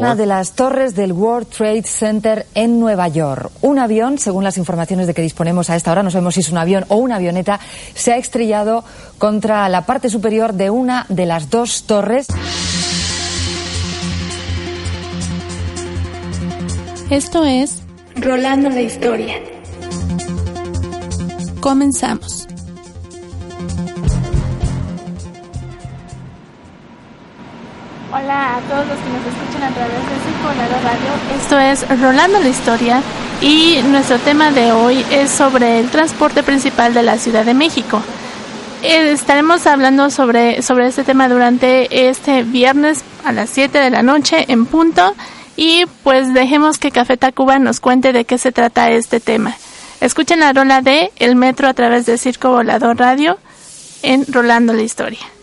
Una 0.00 0.14
de 0.14 0.26
las 0.26 0.52
torres 0.52 0.94
del 0.94 1.12
World 1.12 1.48
Trade 1.48 1.82
Center 1.82 2.46
en 2.54 2.80
Nueva 2.80 3.08
York. 3.08 3.50
Un 3.60 3.78
avión, 3.78 4.18
según 4.18 4.44
las 4.44 4.56
informaciones 4.56 5.06
de 5.06 5.12
que 5.12 5.20
disponemos 5.20 5.68
a 5.68 5.76
esta 5.76 5.92
hora, 5.92 6.02
no 6.02 6.10
sabemos 6.10 6.34
si 6.34 6.40
es 6.40 6.50
un 6.50 6.58
avión 6.58 6.86
o 6.88 6.96
una 6.96 7.16
avioneta, 7.16 7.60
se 7.94 8.12
ha 8.12 8.16
estrellado 8.16 8.82
contra 9.18 9.68
la 9.68 9.84
parte 9.84 10.08
superior 10.08 10.54
de 10.54 10.70
una 10.70 11.04
de 11.10 11.26
las 11.26 11.50
dos 11.50 11.84
torres. 11.84 12.28
Esto 17.10 17.44
es 17.44 17.82
Rolando 18.16 18.70
la 18.70 18.80
historia. 18.80 19.34
Comenzamos. 21.60 22.43
Hola 28.16 28.58
a 28.58 28.60
todos 28.60 28.86
los 28.86 28.96
que 28.96 29.10
nos 29.10 29.26
escuchan 29.26 29.64
a 29.64 29.74
través 29.74 29.96
de 29.96 30.30
Circulador 30.30 30.84
Radio. 30.84 31.10
Esto 31.36 31.58
es 31.58 32.00
Rolando 32.00 32.38
la 32.38 32.48
Historia 32.48 33.02
y 33.40 33.80
nuestro 33.90 34.20
tema 34.20 34.52
de 34.52 34.70
hoy 34.70 35.04
es 35.10 35.32
sobre 35.32 35.80
el 35.80 35.90
transporte 35.90 36.44
principal 36.44 36.94
de 36.94 37.02
la 37.02 37.18
Ciudad 37.18 37.44
de 37.44 37.54
México. 37.54 38.00
Eh, 38.84 39.10
estaremos 39.10 39.66
hablando 39.66 40.10
sobre, 40.10 40.62
sobre 40.62 40.86
este 40.86 41.02
tema 41.02 41.28
durante 41.28 42.08
este 42.08 42.44
viernes 42.44 43.02
a 43.24 43.32
las 43.32 43.50
7 43.50 43.80
de 43.80 43.90
la 43.90 44.04
noche 44.04 44.44
en 44.46 44.66
punto 44.66 45.16
y 45.56 45.84
pues 46.04 46.32
dejemos 46.32 46.78
que 46.78 46.92
Café 46.92 47.16
Tacuba 47.16 47.58
nos 47.58 47.80
cuente 47.80 48.12
de 48.12 48.24
qué 48.24 48.38
se 48.38 48.52
trata 48.52 48.92
este 48.92 49.18
tema. 49.18 49.56
Escuchen 50.00 50.38
la 50.38 50.52
rola 50.52 50.82
de 50.82 51.10
El 51.16 51.34
Metro 51.34 51.66
a 51.66 51.74
través 51.74 52.06
de 52.06 52.16
Circo 52.16 52.50
Volador 52.50 52.96
Radio 52.96 53.38
en 54.04 54.24
Rolando 54.32 54.72
la 54.72 54.82
Historia. 54.82 55.33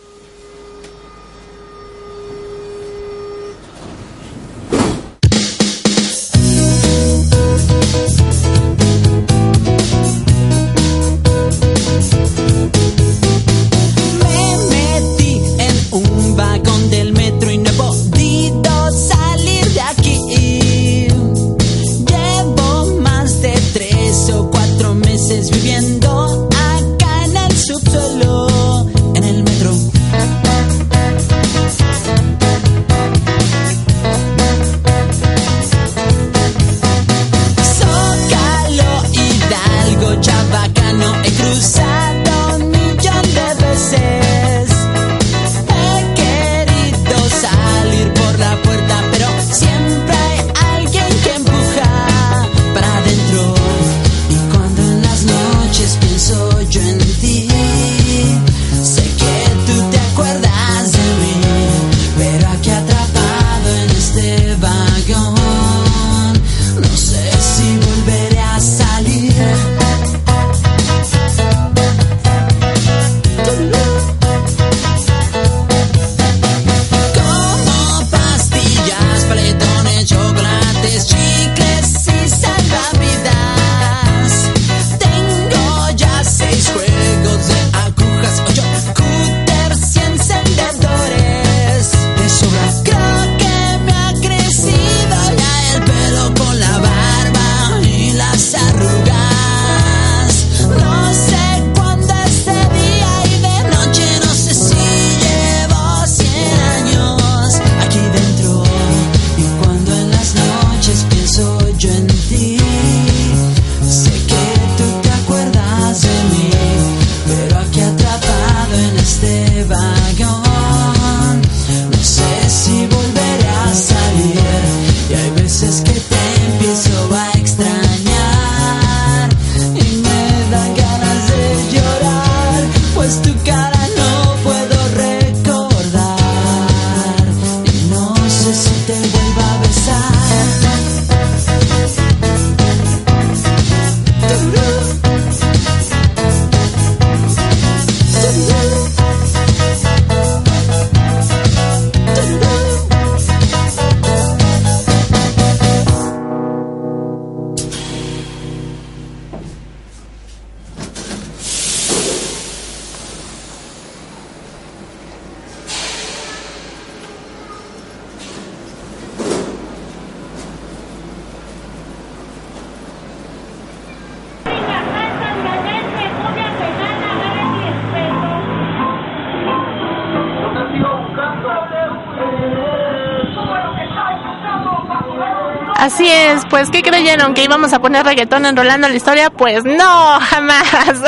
Pues 186.62 186.70
¿qué 186.70 186.84
creyeron? 186.88 187.34
¿Que 187.34 187.46
íbamos 187.46 187.74
a 187.74 187.82
poner 187.82 188.06
reggaetón 188.06 188.46
enrolando 188.46 188.88
la 188.88 188.94
historia? 188.94 189.32
Pues 189.32 189.64
no, 189.64 190.20
jamás. 190.20 191.02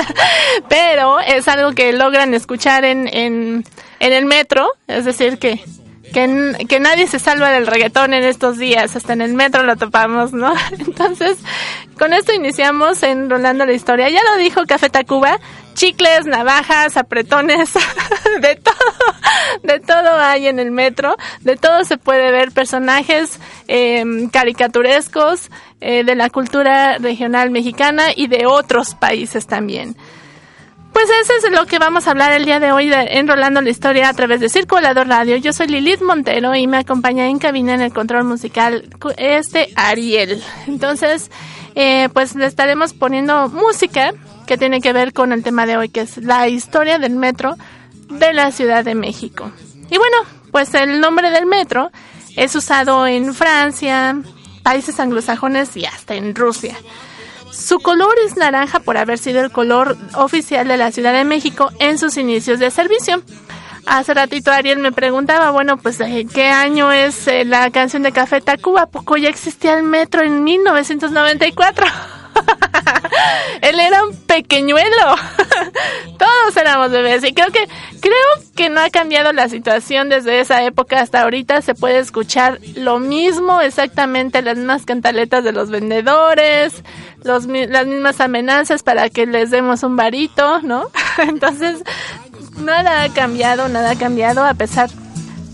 Pero 0.68 1.20
es 1.20 1.48
algo 1.48 1.74
que 1.74 1.94
logran 1.94 2.34
escuchar 2.34 2.84
en, 2.86 3.08
en, 3.08 3.64
en 4.00 4.14
el 4.14 4.26
metro, 4.26 4.68
es 4.88 5.06
decir, 5.06 5.38
que, 5.38 5.64
que, 6.12 6.80
nadie 6.80 7.06
se 7.06 7.20
salva 7.20 7.52
del 7.52 7.68
reggaetón 7.68 8.16
en 8.16 8.24
estos 8.24 8.58
días, 8.58 8.96
hasta 8.96 9.14
en 9.14 9.22
el 9.22 9.36
metro 9.36 9.62
lo 9.62 9.76
topamos, 9.76 10.34
¿no? 10.34 10.52
Entonces, 10.72 11.38
con 12.00 12.14
esto 12.14 12.34
iniciamos 12.34 13.04
enrolando 13.04 13.68
la 13.68 13.74
historia. 13.74 14.10
Ya 14.10 14.22
lo 14.32 14.38
dijo 14.38 14.64
Café 14.66 14.90
Tacuba, 14.90 15.40
chicles, 15.76 16.26
navajas, 16.26 16.98
apretones, 16.98 17.74
de 18.42 18.56
todo, 18.56 18.76
de 19.62 19.80
todo 19.80 20.18
hay 20.20 20.48
en 20.48 20.58
el 20.58 20.72
metro, 20.72 21.16
de 21.42 21.58
todo 21.58 21.84
se 21.84 21.98
puede 21.98 22.32
ver 22.32 22.52
personajes 22.52 23.40
em, 23.68 24.30
caricaturescos 24.30 25.50
eh, 25.82 26.04
de 26.04 26.16
la 26.16 26.30
cultura 26.30 26.98
regional 26.98 27.52
mexicana 27.52 28.08
y 28.16 28.28
de 28.28 28.46
otros 28.46 28.96
países 28.96 29.48
también. 29.48 29.96
Pues 30.94 31.08
eso 31.22 31.34
es 31.36 31.52
lo 31.52 31.66
que 31.66 31.80
vamos 31.80 32.08
a 32.08 32.12
hablar 32.12 32.34
el 32.34 32.46
día 32.46 32.60
de 32.60 32.72
hoy 32.72 32.88
de 32.88 33.18
Enrolando 33.18 33.62
la 33.62 33.70
Historia 33.70 34.10
a 34.10 34.14
través 34.14 34.40
de 34.40 34.48
Circulador 34.48 35.08
Radio. 35.08 35.38
Yo 35.38 35.52
soy 35.52 35.68
Lilith 35.68 36.04
Montero 36.04 36.54
y 36.54 36.68
me 36.68 36.78
acompaña 36.78 37.28
en 37.28 37.40
cabina 37.40 37.74
en 37.74 37.82
el 37.82 37.92
control 37.92 38.26
musical 38.26 38.88
este 39.18 39.70
Ariel. 39.76 40.44
Entonces, 40.68 41.32
eh, 41.74 42.10
pues 42.14 42.36
le 42.36 42.46
estaremos 42.46 42.94
poniendo 42.94 43.50
música 43.50 44.14
que 44.46 44.58
tiene 44.58 44.82
que 44.82 44.94
ver 44.94 45.14
con 45.14 45.34
el 45.34 45.42
tema 45.42 45.66
de 45.66 45.78
hoy, 45.78 45.90
que 45.90 46.02
es 46.02 46.18
la 46.18 46.48
historia 46.48 47.00
del 47.00 47.16
metro 47.16 47.56
de 48.10 48.32
la 48.34 48.52
Ciudad 48.52 48.86
de 48.86 48.94
México. 48.94 49.52
Y 49.90 49.98
bueno, 49.98 50.18
pues 50.52 50.76
el 50.76 51.02
nombre 51.02 51.32
del 51.32 51.48
metro 51.48 51.92
es 52.36 52.56
usado 52.56 53.06
en 53.08 53.34
Francia, 53.34 54.18
países 54.64 55.00
anglosajones 55.00 55.76
y 55.78 55.86
hasta 55.86 56.16
en 56.16 56.36
Rusia. 56.36 56.76
Su 57.52 57.80
color 57.80 58.16
es 58.26 58.36
naranja 58.36 58.80
por 58.80 58.98
haber 58.98 59.20
sido 59.20 59.42
el 59.42 59.52
color 59.52 59.96
oficial 60.16 60.68
de 60.68 60.78
la 60.78 60.92
Ciudad 60.92 61.14
de 61.14 61.24
México 61.24 61.70
en 61.80 62.00
sus 62.00 62.18
inicios 62.18 62.60
de 62.60 62.72
servicio. 62.72 63.22
Hace 63.86 64.14
ratito 64.14 64.52
Ariel 64.52 64.80
me 64.80 64.92
preguntaba, 64.92 65.52
bueno, 65.52 65.78
pues 65.78 66.00
eh, 66.00 66.26
¿qué 66.34 66.48
año 66.48 66.92
es 66.92 67.28
eh, 67.28 67.44
la 67.46 67.70
canción 67.70 68.02
de 68.02 68.12
Café 68.12 68.42
Tacuba? 68.42 68.88
Poco 68.88 69.18
ya 69.18 69.30
existía 69.30 69.78
el 69.78 69.84
metro 69.84 70.24
en 70.24 70.44
1994. 70.44 71.86
Él 73.62 73.80
era 73.80 74.04
un 74.04 74.16
pequeñuelo. 74.16 75.16
Todos 76.18 76.58
éramos 76.58 76.92
bebés 76.92 77.24
y 77.24 77.34
creo 77.34 77.52
que 77.52 77.68
creo 78.00 78.14
que 78.56 78.70
no 78.70 78.82
ha 78.82 78.90
cambiado 78.90 79.34
la 79.34 79.50
situación 79.50 80.10
desde 80.10 80.40
esa 80.40 80.64
época 80.64 81.00
hasta 81.00 81.22
ahorita. 81.22 81.62
Se 81.62 81.76
puede 81.76 82.00
escuchar 82.00 82.60
lo 82.76 83.00
mismo, 83.00 83.62
exactamente 83.62 84.42
las 84.42 84.58
mismas 84.58 84.86
cantaletas 84.86 85.44
de 85.44 85.52
los 85.52 85.70
vendedores, 85.70 86.84
los, 87.24 87.46
las 87.46 87.86
mismas 87.86 88.20
amenazas 88.20 88.84
para 88.84 89.10
que 89.10 89.26
les 89.26 89.52
demos 89.52 89.84
un 89.84 89.96
varito, 89.96 90.62
¿no? 90.62 90.90
Entonces 91.18 91.84
nada 92.58 93.04
ha 93.04 93.14
cambiado, 93.14 93.68
nada 93.70 93.92
ha 93.92 93.98
cambiado 93.98 94.46
a 94.46 94.54
pesar 94.54 94.90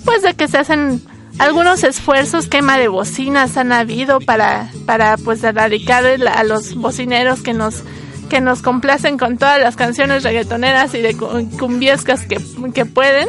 pues 0.06 0.21
de 0.21 0.33
que 0.33 0.47
se 0.47 0.57
hacen 0.57 1.01
algunos 1.39 1.83
esfuerzos, 1.83 2.47
quema 2.47 2.77
de 2.77 2.88
bocinas 2.88 3.57
han 3.57 3.71
habido 3.71 4.19
para, 4.19 4.71
para 4.86 5.18
pues 5.18 5.44
erradicar 5.44 6.06
a 6.06 6.44
los 6.44 6.75
bocineros 6.75 7.41
que 7.41 7.53
nos 7.53 7.83
que 8.30 8.41
nos 8.41 8.62
complacen 8.62 9.18
con 9.18 9.39
todas 9.39 9.59
las 9.59 9.75
canciones 9.75 10.21
reggaetoneras 10.21 10.94
y 10.94 11.01
de 11.01 11.18
cumbiescas 11.18 12.27
que, 12.27 12.39
que 12.75 12.86
pueden. 12.86 13.27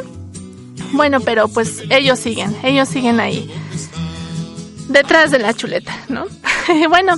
Bueno, 0.93 1.21
pero 1.21 1.49
pues 1.49 1.85
ellos 1.89 2.19
siguen, 2.19 2.55
ellos 2.63 2.87
siguen 2.87 3.19
ahí, 3.19 3.51
detrás 4.89 5.31
de 5.31 5.39
la 5.39 5.55
chuleta, 5.55 5.97
¿no? 6.09 6.27
bueno, 6.91 7.15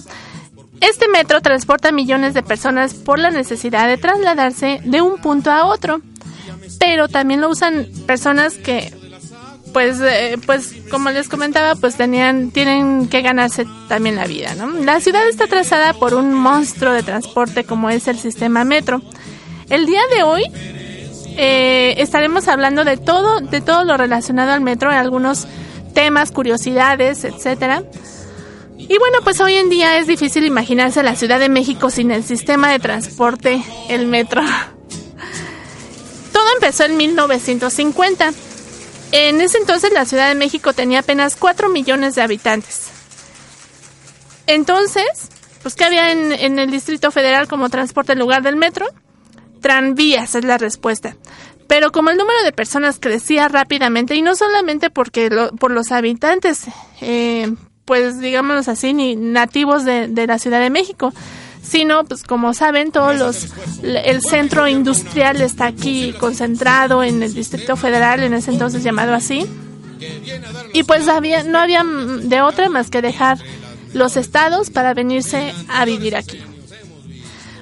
este 0.81 1.09
metro 1.09 1.41
transporta 1.41 1.91
millones 1.91 2.35
de 2.35 2.45
personas 2.45 2.95
por 2.95 3.19
la 3.19 3.33
necesidad 3.33 3.89
de 3.89 3.97
trasladarse 3.97 4.81
de 4.85 5.03
un 5.03 5.21
punto 5.21 5.51
a 5.51 5.65
otro 5.65 6.01
pero 6.79 7.09
también 7.09 7.41
lo 7.41 7.49
usan 7.49 7.87
personas 8.07 8.55
que 8.55 8.93
pues 9.73 10.01
eh, 10.01 10.39
pues 10.45 10.75
como 10.91 11.11
les 11.11 11.29
comentaba 11.29 11.75
pues 11.75 11.97
tenían 11.97 12.51
tienen 12.51 13.09
que 13.09 13.23
ganarse 13.23 13.67
también 13.89 14.17
la 14.17 14.27
vida 14.27 14.55
no 14.55 14.69
la 14.69 15.01
ciudad 15.01 15.27
está 15.29 15.47
trazada 15.47 15.95
por 15.95 16.15
un 16.15 16.35
monstruo 16.35 16.93
de 16.93 17.03
transporte 17.03 17.65
como 17.65 17.91
es 17.91 18.09
el 18.09 18.19
sistema 18.19 18.65
metro. 18.65 19.03
El 19.69 19.87
día 19.87 20.01
de 20.15 20.23
hoy 20.23 20.45
eh, 21.37 21.95
estaremos 21.99 22.49
hablando 22.49 22.85
de 22.85 22.97
todo 22.97 23.41
de 23.41 23.61
todo 23.61 23.85
lo 23.85 23.97
relacionado 23.97 24.53
al 24.53 24.61
metro 24.61 24.91
algunos 24.91 25.47
temas 25.95 26.31
curiosidades 26.31 27.25
etcétera. 27.25 27.83
Y 28.77 28.99
bueno 28.99 29.19
pues 29.25 29.41
hoy 29.41 29.55
en 29.55 29.71
día 29.71 29.99
es 29.99 30.07
difícil 30.07 30.45
imaginarse 30.45 31.03
la 31.03 31.17
Ciudad 31.17 31.41
de 31.41 31.49
México 31.49 31.91
sin 31.91 32.11
el 32.11 32.25
sistema 32.25 32.71
de 32.71 32.79
transporte 32.79 33.63
el 33.89 34.07
metro. 34.07 34.43
Todo 36.33 36.45
empezó 36.55 36.85
en 36.85 36.97
1950. 36.97 38.33
En 39.13 39.43
ese 39.43 39.59
entonces 39.59 39.93
la 39.93 40.07
Ciudad 40.07 40.29
de 40.29 40.35
México 40.35 40.73
tenía 40.73 41.01
apenas 41.01 41.37
4 41.37 41.69
millones 41.69 42.15
de 42.15 42.23
habitantes. 42.23 42.91
Entonces, 44.47 45.29
pues 45.63 45.75
¿qué 45.75 45.85
había 45.85 46.11
en, 46.11 46.59
el 46.59 46.71
Distrito 46.71 47.11
Federal 47.11 47.47
como 47.47 47.69
transporte 47.69 48.13
en 48.13 48.19
lugar 48.19 48.43
del 48.43 48.57
metro? 48.57 48.87
Tranvías 49.61 50.35
es 50.35 50.45
la 50.45 50.57
respuesta. 50.57 51.15
Pero 51.69 51.93
como 51.93 52.11
el 52.11 52.17
número 52.17 52.43
de 52.43 52.53
personas 52.53 52.99
crecía 52.99 53.49
rápidamente, 53.49 54.15
y 54.15 54.23
no 54.23 54.35
solamente 54.35 54.91
porque 54.91 55.31
por 55.59 55.71
los 55.71 55.93
habitantes, 55.93 56.65
eh, 57.01 57.55
pues 57.85 58.19
digámoslo 58.19 58.73
así, 58.73 58.95
ni 58.95 59.15
nativos 59.15 59.85
de 59.85 60.27
la 60.27 60.39
Ciudad 60.39 60.61
de 60.61 60.71
México, 60.71 61.13
sino 61.73 62.05
pues 62.05 62.23
como 62.23 62.53
saben 62.53 62.93
todos 62.93 63.19
los 63.19 63.49
el 63.83 64.21
centro 64.21 64.69
industrial 64.69 65.41
está 65.41 65.65
aquí 65.65 66.15
concentrado 66.21 67.03
en 67.03 67.23
el 67.23 67.33
Distrito 67.33 67.77
Federal 67.77 68.23
en 68.23 68.35
ese 68.35 68.51
entonces 68.51 68.85
llamado 68.85 69.15
así 69.15 69.47
y 70.75 70.83
pues 70.83 71.09
había 71.09 71.43
no 71.45 71.59
había 71.59 71.83
de 71.83 72.43
otra 72.43 72.69
más 72.69 72.91
que 72.91 73.01
dejar 73.01 73.39
los 73.95 74.19
estados 74.19 74.69
para 74.69 74.93
venirse 74.93 75.55
a 75.69 75.87
vivir 75.87 76.15
aquí. 76.15 76.43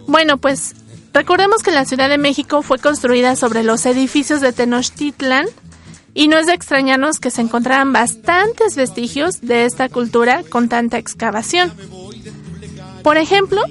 Bueno, 0.09 0.39
pues 0.39 0.75
recordemos 1.12 1.62
que 1.62 1.71
la 1.71 1.85
Ciudad 1.85 2.09
de 2.09 2.19
México 2.19 2.62
fue 2.62 2.79
construida 2.79 3.37
sobre 3.37 3.62
los 3.62 3.87
edificios 3.87 4.41
de 4.41 4.53
Tenochtitlan 4.53 5.47
y 6.15 6.27
no 6.27 6.37
es 6.37 6.47
de 6.47 6.55
extrañarnos 6.55 7.21
que 7.21 7.31
se 7.31 7.43
encontraran 7.43 7.93
bastantes 7.93 8.75
vestigios 8.75 9.41
de 9.41 9.67
esta 9.67 9.89
cultura 9.89 10.43
con 10.49 10.69
tanta 10.69 10.99
excavación. 10.99 11.73
Por 13.03 13.17
ejemplo, 13.17 13.62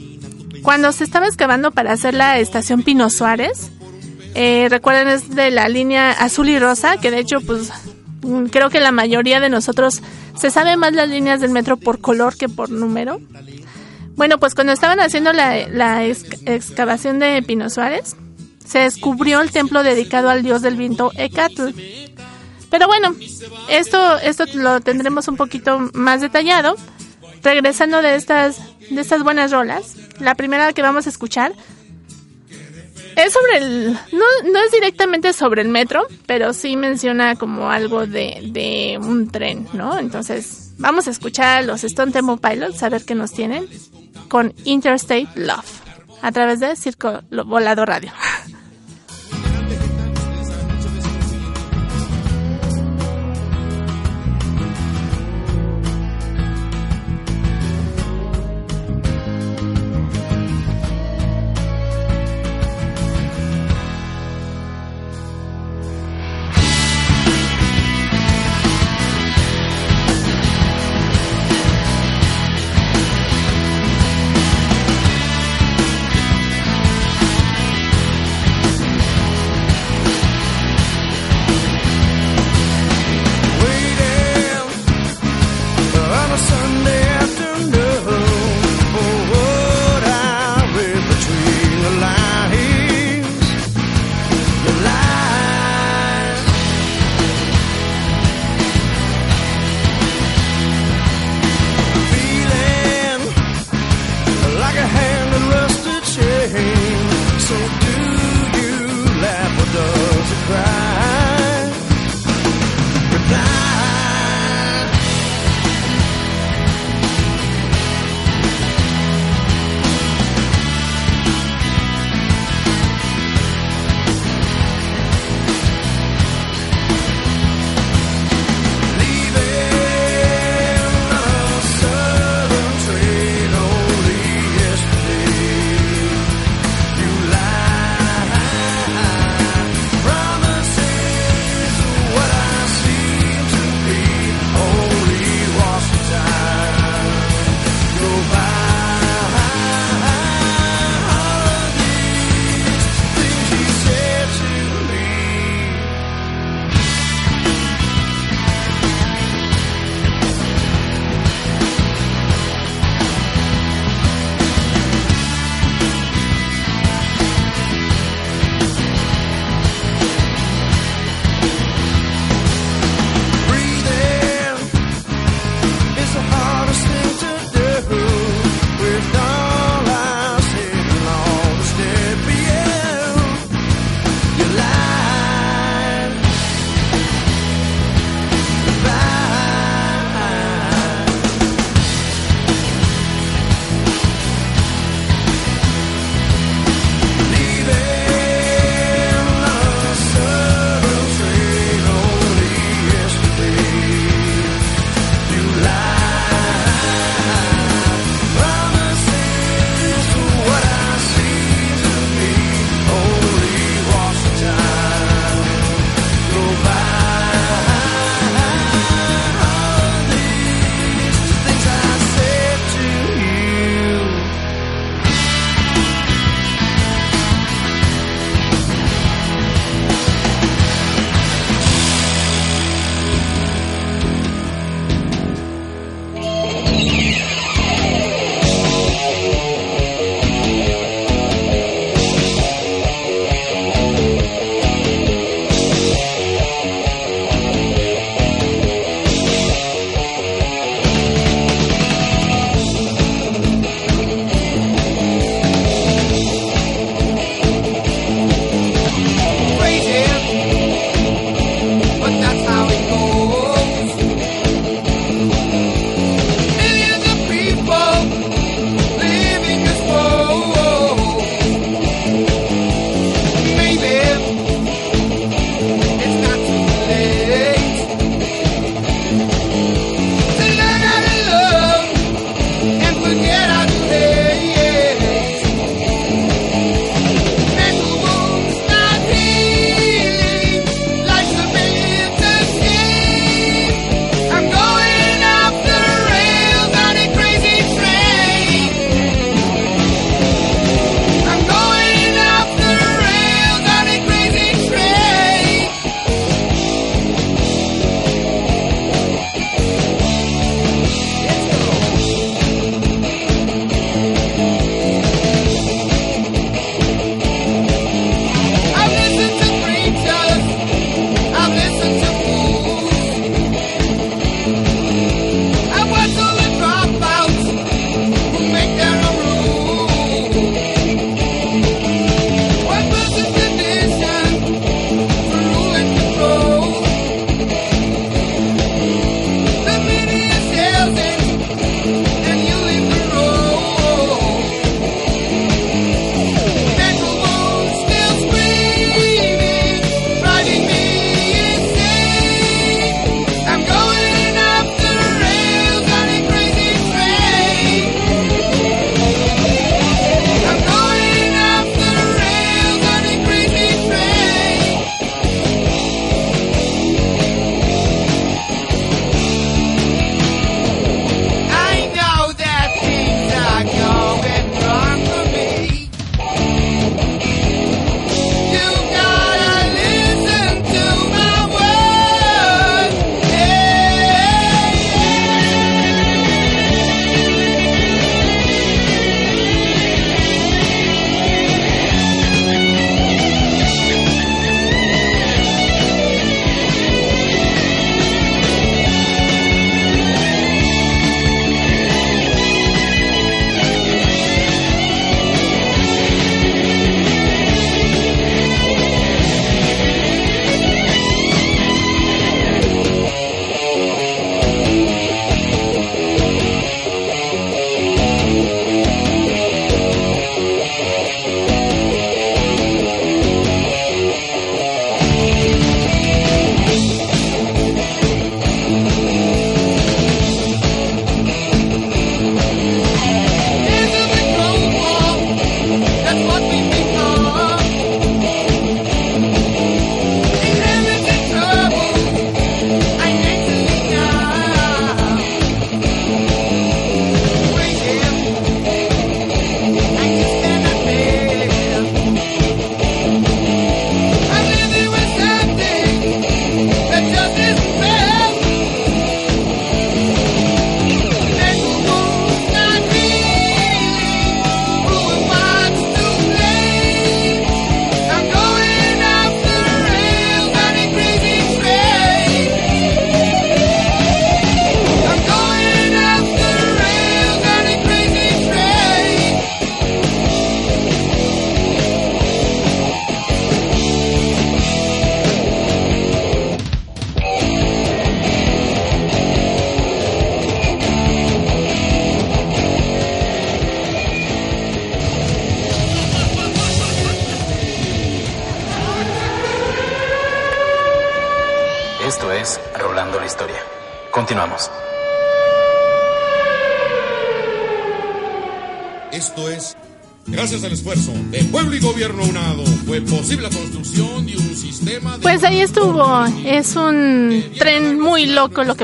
cuando 0.61 0.91
se 0.91 1.03
estaba 1.03 1.27
excavando 1.27 1.71
para 1.71 1.93
hacer 1.93 2.13
la 2.13 2.39
estación 2.39 2.83
Pino 2.83 3.09
Suárez, 3.09 3.71
eh, 4.35 4.67
recuerden 4.69 5.07
es 5.07 5.35
de 5.35 5.51
la 5.51 5.67
línea 5.69 6.11
azul 6.11 6.49
y 6.49 6.59
rosa, 6.59 6.97
que 6.97 7.11
de 7.11 7.19
hecho 7.19 7.41
pues 7.41 7.71
mm, 8.21 8.45
creo 8.45 8.69
que 8.69 8.79
la 8.79 8.91
mayoría 8.91 9.39
de 9.39 9.49
nosotros 9.49 10.01
se 10.37 10.51
sabe 10.51 10.77
más 10.77 10.93
las 10.93 11.09
líneas 11.09 11.41
del 11.41 11.51
metro 11.51 11.77
por 11.77 11.99
color 11.99 12.37
que 12.37 12.47
por 12.47 12.69
número. 12.69 13.19
Bueno, 14.15 14.37
pues 14.37 14.53
cuando 14.53 14.73
estaban 14.73 14.99
haciendo 14.99 15.31
la, 15.31 16.05
excavación 16.05 17.19
de 17.19 17.41
Pino 17.41 17.69
Suárez, 17.69 18.15
se 18.65 18.79
descubrió 18.79 19.41
el 19.41 19.51
templo 19.51 19.81
dedicado 19.81 20.29
al 20.29 20.43
dios 20.43 20.61
del 20.61 20.75
viento 20.75 21.11
Ecatl. 21.15 21.69
Pero 22.69 22.87
bueno, 22.87 23.15
esto, 23.69 24.17
esto 24.19 24.45
lo 24.55 24.81
tendremos 24.81 25.27
un 25.27 25.37
poquito 25.37 25.89
más 25.93 26.21
detallado. 26.21 26.75
Regresando 27.43 28.01
de 28.01 28.15
estas, 28.15 28.59
de 28.89 29.01
estas 29.01 29.23
buenas 29.23 29.51
rolas, 29.51 29.95
la 30.19 30.35
primera 30.35 30.73
que 30.73 30.81
vamos 30.81 31.05
a 31.07 31.09
escuchar 31.09 31.53
es 33.15 33.33
sobre 33.33 33.57
el... 33.57 33.93
No, 33.93 34.51
no 34.51 34.59
es 34.59 34.71
directamente 34.71 35.33
sobre 35.33 35.61
el 35.61 35.69
metro, 35.69 36.05
pero 36.25 36.53
sí 36.53 36.75
menciona 36.77 37.35
como 37.35 37.69
algo 37.69 38.05
de, 38.05 38.49
de 38.51 38.97
un 39.01 39.29
tren, 39.29 39.67
¿no? 39.73 39.97
Entonces, 39.97 40.71
vamos 40.77 41.07
a 41.07 41.11
escuchar 41.11 41.59
a 41.59 41.61
los 41.61 41.83
Stone 41.83 42.11
Temple 42.11 42.37
Pilots, 42.37 42.81
a 42.83 42.89
ver 42.89 43.03
qué 43.05 43.15
nos 43.15 43.31
tienen, 43.31 43.67
con 44.27 44.53
Interstate 44.63 45.27
Love, 45.35 45.81
a 46.21 46.31
través 46.31 46.59
de 46.59 46.75
Circo 46.75 47.21
Volado 47.45 47.85
Radio. 47.85 48.11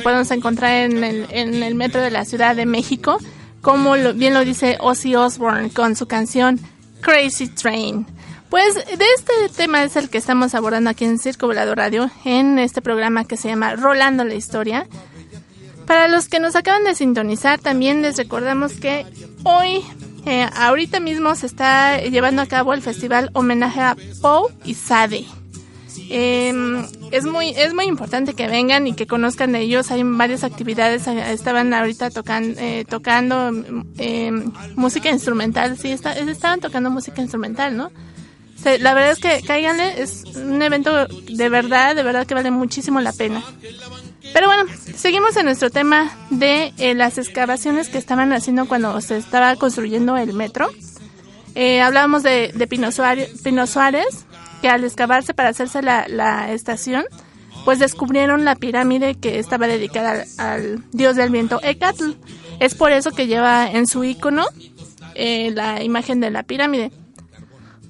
Podemos 0.05 0.29
encontrar 0.29 0.71
en 0.85 1.03
el, 1.03 1.25
en 1.31 1.63
el 1.63 1.73
metro 1.73 1.99
de 1.99 2.11
la 2.11 2.25
Ciudad 2.25 2.55
de 2.55 2.67
México, 2.67 3.17
como 3.61 3.97
lo- 3.97 4.13
bien 4.13 4.35
lo 4.35 4.45
dice 4.45 4.77
Ozzy 4.79 5.15
Osbourne 5.15 5.71
con 5.71 5.95
su 5.95 6.05
canción 6.05 6.59
Crazy 7.01 7.47
Train. 7.47 8.05
Pues 8.51 8.75
de 8.75 9.05
este 9.17 9.33
tema 9.57 9.83
es 9.83 9.95
el 9.95 10.11
que 10.11 10.19
estamos 10.19 10.53
abordando 10.53 10.91
aquí 10.91 11.05
en 11.05 11.17
Circo 11.17 11.47
Volador 11.47 11.77
Radio, 11.77 12.11
en 12.23 12.59
este 12.59 12.83
programa 12.83 13.25
que 13.25 13.35
se 13.35 13.47
llama 13.47 13.75
Rolando 13.75 14.23
la 14.23 14.35
Historia. 14.35 14.85
Para 15.87 16.07
los 16.07 16.27
que 16.27 16.39
nos 16.39 16.55
acaban 16.55 16.83
de 16.83 16.93
sintonizar, 16.93 17.57
también 17.59 18.03
les 18.03 18.15
recordamos 18.17 18.73
que 18.73 19.07
hoy, 19.43 19.81
eh, 20.27 20.47
ahorita 20.55 20.99
mismo, 20.99 21.33
se 21.33 21.47
está 21.47 21.99
llevando 21.99 22.43
a 22.43 22.45
cabo 22.45 22.75
el 22.75 22.83
festival 22.83 23.31
homenaje 23.33 23.81
a 23.81 23.97
Poe 24.21 24.53
y 24.63 24.75
Sade. 24.75 25.25
Eh, 26.09 26.53
es 27.11 27.25
muy 27.25 27.49
es 27.49 27.73
muy 27.73 27.85
importante 27.85 28.33
que 28.33 28.47
vengan 28.47 28.87
y 28.87 28.93
que 28.93 29.07
conozcan 29.07 29.51
de 29.51 29.61
ellos. 29.61 29.91
Hay 29.91 30.03
varias 30.03 30.43
actividades. 30.43 31.07
eh, 31.07 31.31
Estaban 31.31 31.73
ahorita 31.73 32.09
tocan, 32.09 32.55
eh, 32.57 32.85
tocando 32.87 33.51
eh, 33.97 34.31
música 34.75 35.09
instrumental. 35.09 35.77
Sí, 35.77 35.91
está- 35.91 36.13
estaban 36.13 36.59
tocando 36.59 36.89
música 36.89 37.21
instrumental, 37.21 37.75
¿no? 37.77 37.91
La 38.79 38.93
verdad 38.95 39.11
es 39.11 39.19
que 39.19 39.45
cáiganle, 39.45 40.01
es 40.01 40.23
un 40.35 40.59
evento 40.61 41.05
de 41.07 41.49
verdad, 41.49 41.95
de 41.95 42.01
verdad 42.01 42.25
que 42.25 42.33
vale 42.33 42.49
muchísimo 42.49 42.99
la 42.99 43.11
pena. 43.13 43.43
Pero 44.33 44.47
bueno, 44.47 44.63
seguimos 44.95 45.35
en 45.37 45.45
nuestro 45.45 45.69
tema 45.69 46.11
de 46.31 46.73
eh, 46.79 46.95
las 46.95 47.17
excavaciones 47.19 47.89
que 47.89 47.99
estaban 47.99 48.33
haciendo 48.33 48.67
cuando 48.67 48.99
se 49.01 49.17
estaba 49.17 49.55
construyendo 49.57 50.17
el 50.17 50.33
metro. 50.33 50.71
Eh, 51.53 51.79
hablábamos 51.81 52.23
de, 52.23 52.51
de 52.55 52.67
Pino 52.67 52.91
Suárez, 52.91 54.25
al 54.69 54.83
excavarse 54.83 55.33
para 55.33 55.49
hacerse 55.49 55.81
la, 55.81 56.51
estación, 56.51 57.05
pues 57.63 57.79
descubrieron 57.79 58.45
la 58.45 58.55
pirámide 58.55 59.15
que 59.15 59.39
estaba 59.39 59.67
dedicada 59.67 60.25
al, 60.37 60.83
dios 60.91 61.15
del 61.15 61.29
viento 61.29 61.59
Ecatl. 61.63 62.11
Es 62.59 62.75
por 62.75 62.91
eso 62.91 63.11
que 63.11 63.27
lleva 63.27 63.69
en 63.69 63.87
su 63.87 64.03
icono 64.03 64.45
eh, 65.15 65.51
la 65.51 65.83
imagen 65.83 66.19
de 66.19 66.31
la 66.31 66.43
pirámide. 66.43 66.91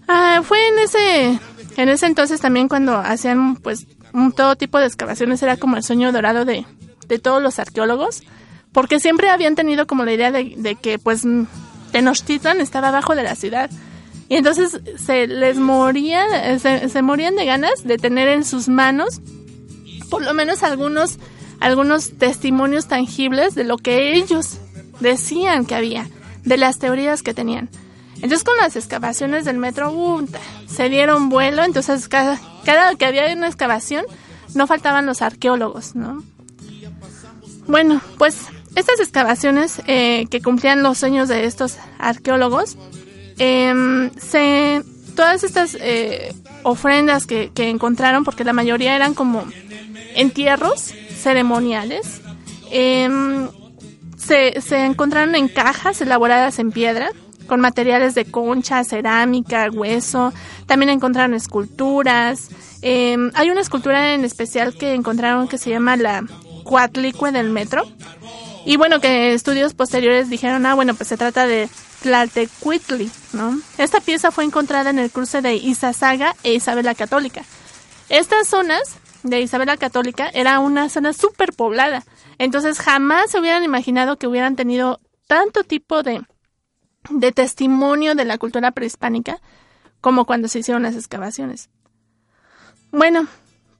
Ah, 0.07 0.41
fue 0.43 0.67
en 0.67 0.79
ese 0.79 1.39
en 1.77 1.89
ese 1.89 2.05
entonces 2.05 2.39
también 2.39 2.67
cuando 2.67 2.95
hacían 2.97 3.55
pues 3.57 3.87
todo 4.35 4.55
tipo 4.55 4.79
de 4.79 4.85
excavaciones 4.85 5.41
era 5.43 5.57
como 5.57 5.75
el 5.75 5.83
sueño 5.83 6.11
dorado 6.11 6.45
de, 6.45 6.65
de 7.07 7.19
todos 7.19 7.41
los 7.41 7.59
arqueólogos 7.59 8.21
porque 8.71 8.99
siempre 8.99 9.29
habían 9.29 9.55
tenido 9.55 9.87
como 9.87 10.05
la 10.05 10.13
idea 10.13 10.31
de, 10.31 10.53
de 10.57 10.75
que 10.75 10.99
pues 10.99 11.23
Tenochtitlan 11.91 12.61
estaba 12.61 12.89
abajo 12.89 13.15
de 13.15 13.23
la 13.23 13.35
ciudad 13.35 13.69
y 14.29 14.35
entonces 14.35 14.79
se 14.97 15.27
les 15.27 15.57
moría 15.57 16.57
se, 16.59 16.89
se 16.89 17.01
morían 17.01 17.35
de 17.35 17.45
ganas 17.45 17.83
de 17.83 17.97
tener 17.97 18.27
en 18.27 18.43
sus 18.43 18.67
manos 18.67 19.21
por 20.09 20.23
lo 20.23 20.33
menos 20.33 20.63
algunos 20.63 21.17
algunos 21.59 22.17
testimonios 22.17 22.87
tangibles 22.87 23.55
de 23.55 23.63
lo 23.63 23.77
que 23.77 24.13
ellos 24.15 24.57
decían 24.99 25.65
que 25.65 25.75
había 25.75 26.07
de 26.43 26.57
las 26.57 26.79
teorías 26.79 27.21
que 27.21 27.33
tenían 27.33 27.69
entonces 28.15 28.43
con 28.43 28.57
las 28.57 28.75
excavaciones 28.75 29.45
del 29.45 29.57
metro 29.57 29.91
uh, 29.91 30.27
se 30.67 30.89
dieron 30.89 31.29
vuelo, 31.29 31.63
entonces 31.63 32.07
cada, 32.07 32.39
cada 32.63 32.95
que 32.95 33.05
había 33.05 33.31
una 33.33 33.47
excavación 33.47 34.05
no 34.53 34.67
faltaban 34.67 35.05
los 35.05 35.21
arqueólogos, 35.21 35.95
¿no? 35.95 36.23
Bueno, 37.67 38.01
pues 38.17 38.37
estas 38.75 38.99
excavaciones 38.99 39.81
eh, 39.87 40.25
que 40.29 40.41
cumplían 40.41 40.81
los 40.81 40.97
sueños 40.97 41.27
de 41.27 41.45
estos 41.45 41.77
arqueólogos, 41.99 42.77
em, 43.37 44.11
se, 44.17 44.83
todas 45.15 45.43
estas 45.43 45.77
eh, 45.79 46.33
ofrendas 46.63 47.25
que, 47.25 47.51
encontraron, 47.57 48.23
porque 48.23 48.43
la 48.43 48.53
mayoría 48.53 48.95
eran 48.95 49.13
como 49.13 49.45
entierros 50.15 50.93
ceremoniales, 51.17 52.21
em, 52.71 53.47
se, 54.17 54.85
encontraron 54.85 55.35
en 55.35 55.47
cajas 55.47 56.01
elaboradas 56.01 56.59
en 56.59 56.71
piedra, 56.71 57.09
con 57.47 57.59
materiales 57.59 58.15
de 58.15 58.25
concha, 58.25 58.83
cerámica, 58.83 59.69
hueso. 59.71 60.33
También 60.65 60.89
encontraron 60.89 61.35
esculturas. 61.35 62.49
Eh, 62.81 63.15
hay 63.35 63.49
una 63.51 63.61
escultura 63.61 64.15
en 64.15 64.25
especial 64.25 64.75
que 64.75 64.95
encontraron 64.95 65.47
que 65.47 65.59
se 65.59 65.69
llama 65.69 65.95
la 65.95 66.23
Cuatlicue 66.63 67.31
del 67.31 67.51
metro. 67.51 67.83
Y 68.65 68.77
bueno, 68.77 68.99
que 68.99 69.33
estudios 69.33 69.75
posteriores 69.75 70.27
dijeron, 70.27 70.65
ah, 70.65 70.73
bueno, 70.73 70.95
pues 70.95 71.07
se 71.07 71.17
trata 71.17 71.45
de 71.45 71.69
Tlaltecuitli, 72.01 73.09
¿no? 73.33 73.59
Esta 73.77 73.99
pieza 73.99 74.31
fue 74.31 74.43
encontrada 74.43 74.89
en 74.89 74.99
el 74.99 75.11
cruce 75.11 75.41
de 75.41 75.55
Izazaga 75.55 76.35
e 76.43 76.53
Isabel 76.53 76.85
la 76.85 76.95
Católica. 76.95 77.43
Estas 78.09 78.47
zonas 78.47 78.97
de 79.23 79.41
Isabel 79.41 79.67
la 79.67 79.77
Católica 79.77 80.29
era 80.33 80.59
una 80.59 80.89
zona 80.89 81.13
súper 81.13 81.53
poblada. 81.53 82.03
Entonces 82.37 82.79
jamás 82.79 83.31
se 83.31 83.39
hubieran 83.39 83.63
imaginado 83.63 84.17
que 84.17 84.27
hubieran 84.27 84.55
tenido 84.55 84.99
tanto 85.27 85.63
tipo 85.63 86.03
de, 86.03 86.21
de 87.09 87.31
testimonio 87.31 88.15
de 88.15 88.25
la 88.25 88.37
cultura 88.37 88.71
prehispánica 88.71 89.39
como 90.01 90.25
cuando 90.25 90.47
se 90.47 90.59
hicieron 90.59 90.83
las 90.83 90.95
excavaciones. 90.95 91.69
Bueno, 92.91 93.27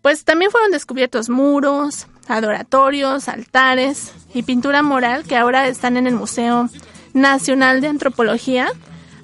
pues 0.02 0.24
también 0.24 0.52
fueron 0.52 0.72
descubiertos 0.72 1.30
muros, 1.30 2.08
adoratorios, 2.28 3.28
altares 3.28 4.12
y 4.34 4.44
pintura 4.44 4.82
moral 4.82 5.24
que 5.24 5.38
ahora 5.38 5.68
están 5.68 5.98
en 5.98 6.08
el 6.08 6.16
Museo 6.16 6.70
Nacional 7.16 7.82
de 7.82 7.88
Antropología. 7.88 8.68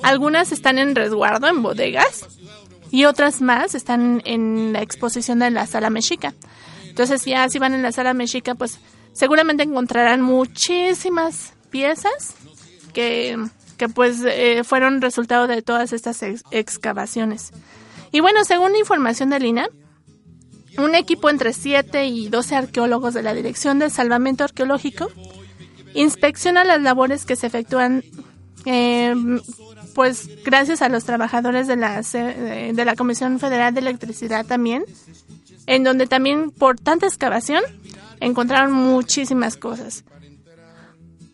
Algunas 0.02 0.52
están 0.52 0.80
en 0.80 0.96
resguardo 0.96 1.48
en 1.48 1.62
bodegas 1.62 2.26
y 2.90 3.06
otras 3.06 3.42
más 3.42 3.76
están 3.76 4.24
en 4.26 4.74
la 4.74 4.82
exposición 4.82 5.40
de 5.40 5.52
la 5.52 5.68
Sala 5.68 5.92
Mexica. 5.92 6.34
Entonces 6.88 7.24
ya 7.26 7.48
si 7.50 7.60
van 7.60 7.74
en 7.74 7.84
la 7.84 7.92
Sala 7.92 8.14
Mexica, 8.14 8.56
pues 8.56 8.80
seguramente 9.14 9.64
encontrarán 9.64 10.22
muchísimas 10.22 11.54
piezas 11.70 12.34
que, 12.94 13.38
que 13.78 13.90
pues 13.90 14.22
eh, 14.26 14.64
fueron 14.64 15.02
resultado 15.02 15.48
de 15.48 15.62
todas 15.62 15.94
estas 15.94 16.24
ex 16.24 16.44
excavaciones. 16.52 17.52
Y 18.12 18.22
bueno, 18.22 18.44
según 18.46 18.76
información 18.76 19.30
de 19.30 19.40
Lina, 19.40 19.70
un 20.78 20.96
equipo 20.96 21.30
entre 21.30 21.54
7 21.54 22.06
y 22.06 22.30
12 22.30 22.56
arqueólogos 22.56 23.14
de 23.14 23.24
la 23.24 23.34
Dirección 23.34 23.80
de 23.80 23.90
Salvamento 23.90 24.44
Arqueológico 24.44 25.10
inspecciona 25.94 26.64
las 26.64 26.82
labores 26.82 27.26
que 27.26 27.36
se 27.36 27.48
efectúan 27.48 28.04
eh, 28.66 29.14
pues 29.94 30.44
gracias 30.44 30.82
a 30.82 30.90
los 30.90 31.04
trabajadores 31.04 31.68
de 31.68 31.76
la, 31.76 32.02
de 32.02 32.86
la 32.86 32.96
Comisión 32.96 33.40
Federal 33.40 33.74
de 33.74 33.82
Electricidad 33.82 34.46
también, 34.46 34.86
en 35.66 35.84
donde 35.84 36.08
también 36.08 36.52
por 36.52 36.80
tanta 36.80 37.08
excavación 37.08 37.64
encontraron 38.20 38.72
muchísimas 38.72 39.58
cosas. 39.58 40.04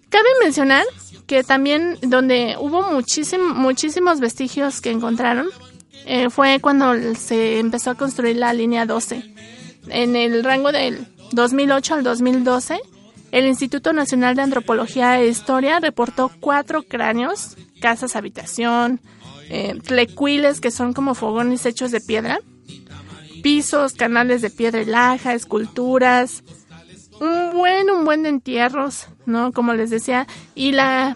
Cabe 0.10 0.28
mencionar 0.42 0.86
que 1.26 1.44
también 1.44 1.98
donde 2.02 2.56
hubo 2.60 2.82
muchísim, 2.84 3.42
muchísimos 3.42 4.20
vestigios 4.20 4.80
que 4.80 4.92
encontraron 4.92 5.48
eh, 6.06 6.30
fue 6.30 6.60
cuando 6.62 6.94
se 7.16 7.60
empezó 7.60 7.92
a 7.92 7.96
construir 7.96 8.38
la 8.38 8.54
línea 8.54 8.86
12. 8.86 9.36
En 9.90 10.16
el 10.16 10.44
rango 10.44 10.72
del 10.72 11.08
2008 11.34 11.96
al 11.96 12.04
2012, 12.04 12.80
el 13.32 13.46
Instituto 13.46 13.94
Nacional 13.94 14.36
de 14.36 14.42
Antropología 14.42 15.20
e 15.20 15.28
Historia 15.28 15.80
reportó 15.80 16.32
cuatro 16.40 16.84
cráneos, 16.84 17.58
casas 17.82 18.16
habitación, 18.16 19.02
eh, 19.50 19.80
tlecuiles 19.84 20.60
que 20.60 20.72
son 20.72 20.94
como 20.94 21.16
fogones 21.16 21.66
hechos 21.66 21.92
de 21.92 22.02
piedra, 22.02 22.40
pisos, 23.44 23.94
canales 23.94 24.42
de 24.42 24.50
piedra 24.50 24.82
y 24.82 24.86
laja, 24.86 25.34
esculturas, 25.34 26.44
un 27.20 27.52
buen, 27.54 27.90
un 27.90 28.06
buen 28.06 28.24
de 28.24 28.30
entierros, 28.30 29.08
¿no? 29.26 29.52
Como 29.52 29.74
les 29.74 29.90
decía, 29.90 30.28
y 30.56 30.72
la, 30.72 31.16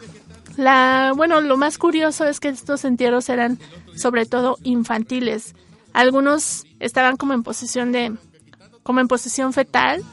la, 0.58 1.14
bueno, 1.16 1.42
lo 1.42 1.58
más 1.58 1.78
curioso 1.78 2.26
es 2.26 2.40
que 2.40 2.50
estos 2.50 2.86
entierros 2.86 3.30
eran 3.30 3.60
sobre 3.96 4.26
todo 4.26 4.58
infantiles. 4.64 5.56
Algunos 5.94 6.66
estaban 6.80 7.18
como 7.18 7.34
en 7.34 7.44
posición 7.44 7.92
de, 7.92 8.14
como 8.84 9.00
en 9.00 9.08
posición 9.08 9.54
fetal, 9.54 10.04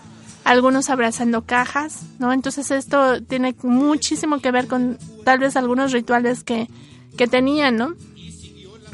algunos 0.48 0.88
abrazando 0.88 1.42
cajas, 1.42 2.00
¿no? 2.18 2.32
Entonces 2.32 2.70
esto 2.70 3.22
tiene 3.22 3.54
muchísimo 3.62 4.40
que 4.40 4.50
ver 4.50 4.66
con 4.66 4.98
tal 5.22 5.40
vez 5.40 5.56
algunos 5.56 5.92
rituales 5.92 6.42
que, 6.42 6.68
que 7.18 7.26
tenían, 7.26 7.76
¿no? 7.76 7.92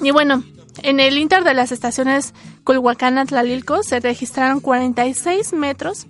Y 0.02 0.10
bueno, 0.10 0.42
en 0.82 0.98
el 0.98 1.16
inter 1.16 1.44
de 1.44 1.54
las 1.54 1.70
estaciones 1.70 2.34
Culhuacán-Atlalilco 2.64 3.84
se 3.84 4.00
registraron 4.00 4.58
46 4.58 5.52
metros 5.52 6.08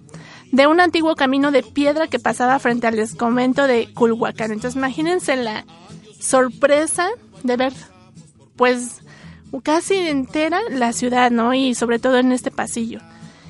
de 0.51 0.67
un 0.67 0.81
antiguo 0.81 1.15
camino 1.15 1.51
de 1.51 1.63
piedra 1.63 2.09
que 2.09 2.19
pasaba 2.19 2.59
frente 2.59 2.87
al 2.87 2.97
convento 3.19 3.67
de 3.67 3.93
Culhuacán. 3.93 4.51
Entonces 4.51 4.77
imagínense 4.77 5.37
la 5.37 5.67
sorpresa 6.21 7.11
de 7.43 7.57
ver, 7.59 7.75
pues, 8.57 9.03
casi 9.63 9.95
entera 9.95 10.61
la 10.71 10.95
ciudad, 10.95 11.31
¿no? 11.31 11.53
Y 11.53 11.75
sobre 11.75 11.99
todo 11.99 12.17
en 12.17 12.33
este 12.33 12.51
pasillo. 12.51 13.01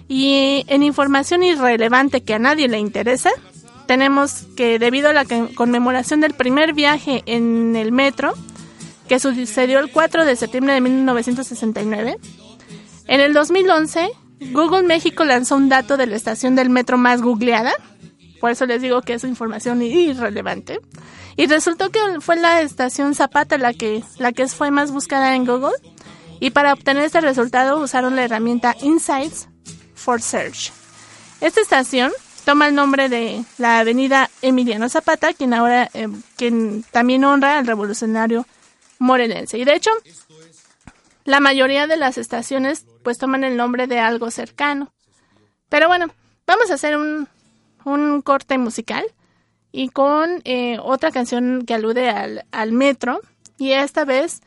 Y 0.09 0.65
en 0.69 0.83
información 0.83 1.43
irrelevante 1.43 2.23
que 2.23 2.35
a 2.35 2.39
nadie 2.39 2.69
le 2.69 2.79
interesa, 2.79 3.31
tenemos 3.87 4.45
que 4.57 4.79
debido 4.79 5.11
a 5.11 5.13
la 5.13 5.25
conmemoración 5.55 6.21
del 6.21 6.35
primer 6.35 6.75
viaje 6.75 7.23
en 7.27 7.77
el 7.77 7.93
metro, 7.93 8.35
que 9.09 9.19
sucedió 9.19 9.81
el 9.81 9.91
4 9.91 10.25
de 10.25 10.37
septiembre 10.37 10.75
de 10.75 10.81
1969, 10.81 12.17
en 13.07 13.21
el 13.21 13.35
2011 13.35 14.11
Google 14.53 14.83
México 14.83 15.25
lanzó 15.25 15.57
un 15.57 15.69
dato 15.69 15.97
de 15.97 16.07
la 16.07 16.17
estación 16.17 16.55
del 16.55 16.71
metro 16.71 16.99
más 16.99 17.23
googleada, 17.23 17.73
por 18.41 18.51
eso 18.51 18.67
les 18.67 18.83
digo 18.83 19.01
que 19.03 19.15
es 19.15 19.25
información 19.25 19.81
irrelevante, 19.83 20.81
y 21.37 21.47
resultó 21.47 21.91
que 21.91 22.01
fue 22.21 22.37
la 22.37 22.63
estación 22.63 23.15
Zapata 23.15 23.59
la 23.59 23.73
que, 23.73 24.03
la 24.19 24.33
que 24.33 24.47
fue 24.49 24.71
más 24.71 24.91
buscada 24.91 25.35
en 25.35 25.47
Google, 25.47 25.75
y 26.41 26.51
para 26.51 26.73
obtener 26.73 27.05
este 27.05 27.21
resultado 27.21 27.81
usaron 27.81 28.17
la 28.17 28.25
herramienta 28.25 28.77
Insights 28.83 29.49
for 29.95 30.21
Search. 30.21 30.73
Esta 31.41 31.61
estación 31.61 32.13
toma 32.45 32.69
el 32.69 32.75
nombre 32.75 33.09
de 33.09 33.45
la 33.59 33.81
avenida 33.81 34.31
Emiliano 34.43 34.89
Zapata, 34.89 35.33
quien 35.33 35.55
ahora 35.55 35.91
eh, 35.95 36.09
quien 36.37 36.85
también 36.91 37.25
honra 37.25 37.59
al 37.59 37.67
revolucionario 37.67 38.47
morelense. 38.99 39.59
Y 39.59 39.65
de 39.65 39.75
hecho, 39.75 39.91
la 41.25 41.41
mayoría 41.41 41.87
de 41.87 41.97
las 41.97 42.19
estaciones 42.19 42.87
pues 43.03 43.19
toman 43.19 43.45
el 43.45 43.57
nombre 43.57 43.87
de 43.87 43.99
algo 43.99 44.31
cercano. 44.31 44.93
Pero 45.69 45.89
bueno, 45.89 46.07
vamos 46.47 46.71
a 46.71 46.75
hacer 46.75 46.97
un, 46.97 47.29
un 47.85 48.23
corte 48.23 48.59
musical 48.59 49.05
y 49.73 49.89
con 49.89 50.41
eh, 50.45 50.79
otra 50.81 51.11
canción 51.11 51.65
que 51.67 51.75
alude 51.75 52.11
al, 52.11 52.45
al 52.53 52.73
metro. 52.73 53.21
Y 53.59 53.73
esta 53.73 54.05
vez 54.05 54.41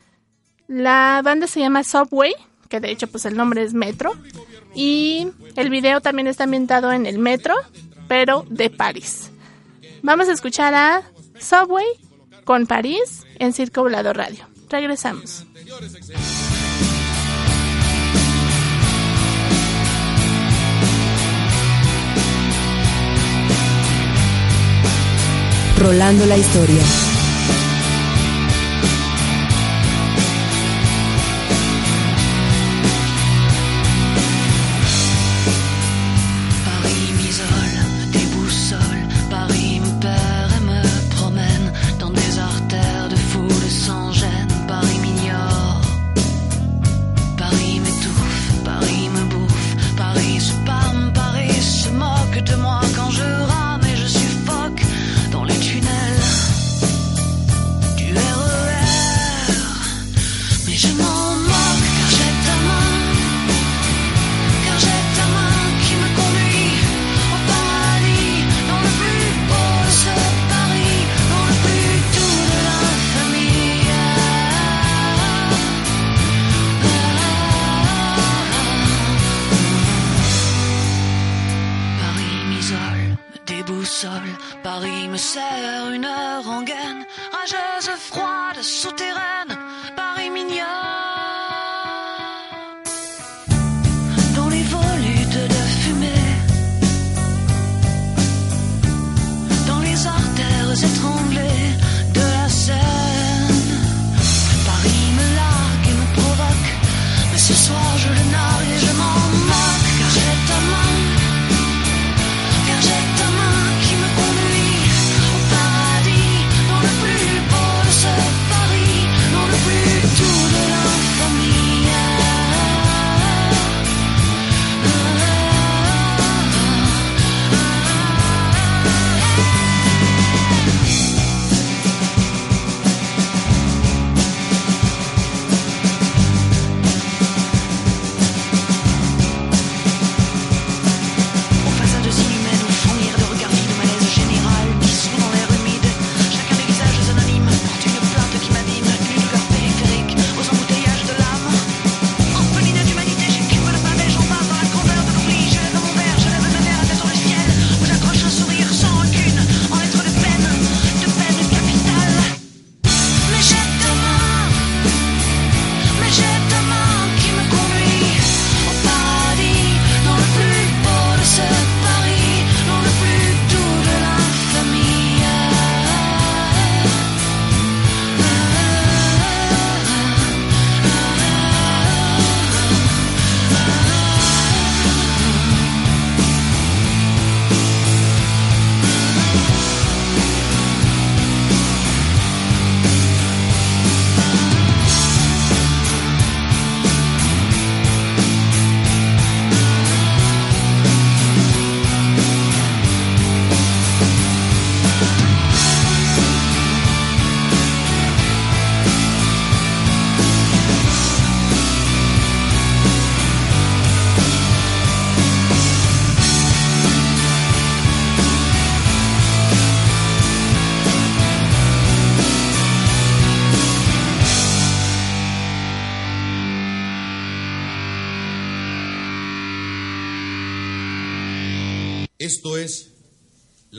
la 0.67 1.21
banda 1.23 1.47
se 1.47 1.60
llama 1.60 1.83
Subway, 1.83 2.33
que 2.67 2.80
de 2.80 2.91
hecho 2.91 3.08
pues 3.08 3.25
el 3.25 3.36
nombre 3.36 3.63
es 3.63 3.73
Metro. 3.73 4.13
Y 4.75 5.27
el 5.56 5.69
video 5.69 6.01
también 6.01 6.27
está 6.27 6.43
ambientado 6.43 6.91
en 6.91 7.06
el 7.06 7.17
metro, 7.17 7.56
pero 8.08 8.45
de 8.49 8.69
París. 8.69 9.32
Vamos 10.03 10.30
a 10.30 10.34
escuchar 10.34 10.73
a 10.73 11.03
Subway 11.39 11.86
con 12.43 12.67
París 12.67 13.25
en 13.39 13.53
Circo 13.53 13.82
Volador 13.82 14.17
Radio. 14.17 14.47
Regresamos. 14.69 15.45
Rolando 25.77 26.25
la 26.25 26.38
historia. 26.38 27.16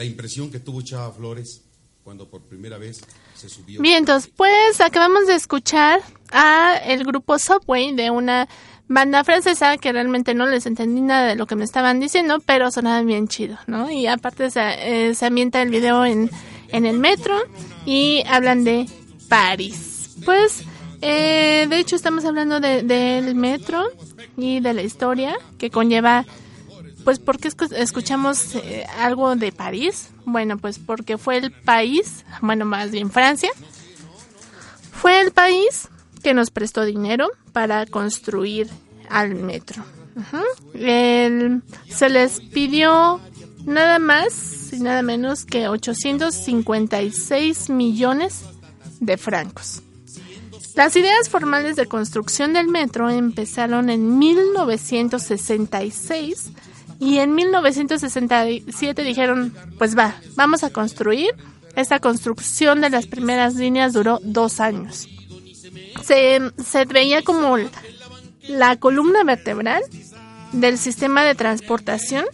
Impresión 0.08 0.50
que 0.50 0.58
tuvo 0.60 0.82
Chava 0.82 1.12
Flores 1.12 1.62
cuando 2.02 2.28
por 2.28 2.42
primera 2.42 2.78
vez 2.78 3.00
se 3.34 3.48
subió. 3.48 3.80
Bien, 3.80 3.98
entonces, 3.98 4.30
pues 4.34 4.80
acabamos 4.80 5.26
de 5.26 5.34
escuchar 5.34 6.00
a 6.32 6.76
el 6.84 7.04
grupo 7.04 7.38
Subway 7.38 7.94
de 7.94 8.10
una 8.10 8.48
banda 8.88 9.22
francesa 9.24 9.76
que 9.76 9.92
realmente 9.92 10.32
no 10.34 10.46
les 10.46 10.64
entendí 10.64 11.02
nada 11.02 11.26
de 11.28 11.36
lo 11.36 11.46
que 11.46 11.54
me 11.54 11.64
estaban 11.64 12.00
diciendo, 12.00 12.38
pero 12.46 12.70
sonaba 12.70 13.02
bien 13.02 13.28
chido, 13.28 13.58
¿no? 13.66 13.90
Y 13.90 14.06
aparte 14.06 14.50
se, 14.50 14.60
eh, 15.10 15.14
se 15.14 15.26
ambienta 15.26 15.60
el 15.60 15.68
video 15.68 16.06
en, 16.06 16.30
en 16.68 16.86
el 16.86 16.98
metro 16.98 17.36
y 17.84 18.22
hablan 18.26 18.64
de 18.64 18.86
París. 19.28 20.16
Pues, 20.24 20.62
eh, 21.02 21.66
de 21.68 21.78
hecho 21.78 21.94
estamos 21.96 22.24
hablando 22.24 22.60
de- 22.60 22.82
del 22.82 23.34
metro 23.34 23.84
y 24.38 24.60
de 24.60 24.72
la 24.72 24.82
historia 24.82 25.36
que 25.58 25.68
conlleva, 25.70 26.24
pues, 27.08 27.20
¿por 27.20 27.38
qué 27.38 27.48
escu- 27.48 27.72
escuchamos 27.74 28.54
eh, 28.56 28.84
algo 28.98 29.34
de 29.34 29.50
París? 29.50 30.10
Bueno, 30.26 30.58
pues 30.58 30.78
porque 30.78 31.16
fue 31.16 31.38
el 31.38 31.50
país, 31.52 32.26
bueno, 32.42 32.66
más 32.66 32.90
bien 32.90 33.10
Francia, 33.10 33.48
fue 34.92 35.18
el 35.22 35.30
país 35.30 35.88
que 36.22 36.34
nos 36.34 36.50
prestó 36.50 36.84
dinero 36.84 37.30
para 37.54 37.86
construir 37.86 38.68
al 39.08 39.34
metro. 39.36 39.82
El- 40.74 41.62
se 41.88 42.10
les 42.10 42.40
pidió 42.40 43.22
nada 43.64 43.98
más 43.98 44.70
y 44.74 44.80
nada 44.80 45.00
menos 45.00 45.46
que 45.46 45.66
856 45.68 47.70
millones 47.70 48.42
de 49.00 49.16
francos. 49.16 49.80
Las 50.74 50.94
ideas 50.94 51.30
formales 51.30 51.76
de 51.76 51.86
construcción 51.86 52.52
del 52.52 52.68
metro 52.68 53.08
empezaron 53.08 53.88
en 53.88 54.18
1966 54.18 56.50
y 57.00 57.18
en 57.18 57.34
1967 57.34 59.02
dijeron, 59.04 59.54
pues 59.78 59.96
va, 59.96 60.16
vamos 60.36 60.64
a 60.64 60.70
construir. 60.70 61.30
Esta 61.76 62.00
construcción 62.00 62.80
de 62.80 62.90
las 62.90 63.06
primeras 63.06 63.54
líneas 63.54 63.92
duró 63.92 64.18
dos 64.24 64.58
años. 64.58 65.06
Se, 66.02 66.40
veía 66.88 67.22
como 67.22 67.56
la 68.48 68.76
columna 68.76 69.22
vertebral 69.22 69.82
del 70.52 70.76
sistema 70.78 71.22
de 71.24 71.34
transportación 71.36 72.24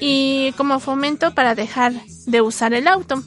y 0.00 0.52
como 0.56 0.78
fomento 0.78 1.34
para 1.34 1.54
dejar 1.56 1.94
de 2.26 2.40
usar 2.42 2.74
el 2.74 2.86
auto. 2.86 3.22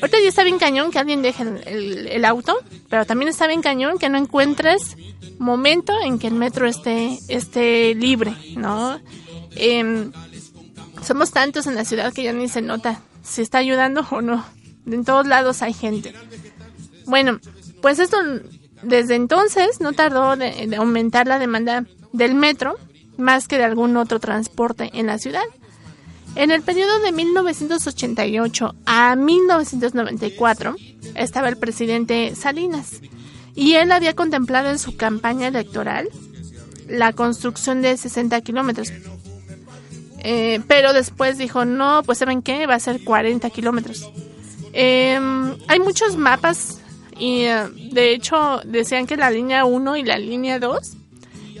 Ahorita 0.00 0.18
ya 0.20 0.28
está 0.28 0.42
bien 0.42 0.58
cañón 0.58 0.90
que 0.90 0.98
alguien 0.98 1.22
deje 1.22 1.44
el, 1.44 1.62
el- 1.68 2.06
el 2.08 2.24
auto, 2.24 2.56
pero 2.88 3.04
también 3.06 3.28
está 3.28 3.46
bien 3.46 3.62
cañón 3.62 3.98
que 3.98 4.08
no 4.08 4.18
encuentres 4.18 4.96
momento 5.38 5.92
en 6.04 6.18
que 6.18 6.26
el 6.26 6.34
metro 6.34 6.66
esté, 6.66 7.18
esté 7.28 7.94
libre, 7.94 8.34
¿no? 8.56 8.98
Em, 9.56 10.12
somos 11.02 11.30
tantos 11.30 11.66
en 11.66 11.74
la 11.74 11.84
ciudad 11.84 12.12
que 12.12 12.22
ya 12.22 12.32
ni 12.32 12.48
se 12.48 12.62
nota 12.62 13.00
si 13.22 13.42
está 13.42 13.58
ayudando 13.58 14.06
o 14.10 14.20
no. 14.20 14.44
En 14.86 15.04
todos 15.04 15.26
lados 15.26 15.62
hay 15.62 15.72
gente. 15.72 16.14
Bueno, 17.06 17.40
pues 17.80 17.98
esto 17.98 18.16
desde 18.82 19.14
entonces 19.14 19.80
no 19.80 19.92
tardó 19.92 20.36
de, 20.36 20.66
de 20.66 20.76
aumentar 20.76 21.26
la 21.26 21.38
demanda 21.38 21.84
del 22.12 22.34
metro 22.34 22.76
más 23.16 23.48
que 23.48 23.58
de 23.58 23.64
algún 23.64 23.96
otro 23.96 24.20
transporte 24.20 24.90
en 24.94 25.06
la 25.06 25.18
ciudad. 25.18 25.44
En 26.34 26.50
el 26.50 26.62
periodo 26.62 26.98
de 27.00 27.12
1988 27.12 28.74
a 28.86 29.16
1994 29.16 30.76
estaba 31.14 31.48
el 31.48 31.58
presidente 31.58 32.34
Salinas 32.34 33.00
y 33.54 33.74
él 33.74 33.92
había 33.92 34.14
contemplado 34.14 34.70
en 34.70 34.78
su 34.78 34.96
campaña 34.96 35.48
electoral 35.48 36.08
la 36.88 37.12
construcción 37.12 37.82
de 37.82 37.96
60 37.96 38.40
kilómetros. 38.40 38.92
Eh, 40.24 40.60
pero 40.68 40.92
después 40.92 41.36
dijo, 41.36 41.64
no, 41.64 42.02
pues 42.04 42.18
¿saben 42.18 42.42
qué? 42.42 42.66
Va 42.66 42.76
a 42.76 42.80
ser 42.80 43.02
40 43.02 43.50
kilómetros. 43.50 44.08
Eh, 44.72 45.18
hay 45.68 45.80
muchos 45.80 46.16
mapas 46.16 46.80
y 47.18 47.42
eh, 47.42 47.66
de 47.92 48.14
hecho 48.14 48.60
decían 48.64 49.06
que 49.06 49.16
la 49.16 49.30
línea 49.30 49.64
1 49.64 49.96
y 49.96 50.04
la 50.04 50.18
línea 50.18 50.58
2 50.60 50.96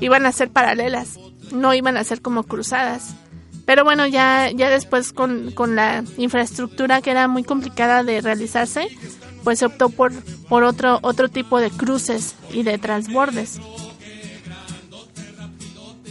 iban 0.00 0.26
a 0.26 0.32
ser 0.32 0.50
paralelas, 0.50 1.18
no 1.50 1.74
iban 1.74 1.96
a 1.96 2.04
ser 2.04 2.22
como 2.22 2.44
cruzadas. 2.44 3.14
Pero 3.66 3.84
bueno, 3.84 4.06
ya, 4.06 4.50
ya 4.50 4.70
después 4.70 5.12
con, 5.12 5.50
con 5.52 5.76
la 5.76 6.04
infraestructura 6.16 7.00
que 7.00 7.10
era 7.10 7.28
muy 7.28 7.42
complicada 7.44 8.02
de 8.04 8.20
realizarse, 8.20 8.88
pues 9.44 9.58
se 9.58 9.66
optó 9.66 9.88
por, 9.88 10.12
por 10.48 10.62
otro, 10.62 10.98
otro 11.02 11.28
tipo 11.28 11.60
de 11.60 11.70
cruces 11.70 12.34
y 12.52 12.62
de 12.62 12.78
transbordes. 12.78 13.60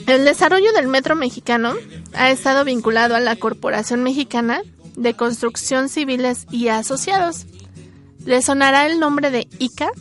El 0.07 0.25
desarrollo 0.25 0.73
del 0.73 0.87
metro 0.87 1.15
mexicano 1.15 1.73
ha 2.13 2.31
estado 2.31 2.65
vinculado 2.65 3.15
a 3.15 3.19
la 3.19 3.35
Corporación 3.35 4.03
Mexicana 4.03 4.61
de 4.95 5.13
Construcción 5.15 5.89
Civiles 5.89 6.47
y 6.51 6.67
Asociados. 6.67 7.45
¿Le 8.25 8.41
sonará 8.41 8.85
el 8.85 8.99
nombre 8.99 9.31
de 9.31 9.47
ICA? 9.59 9.91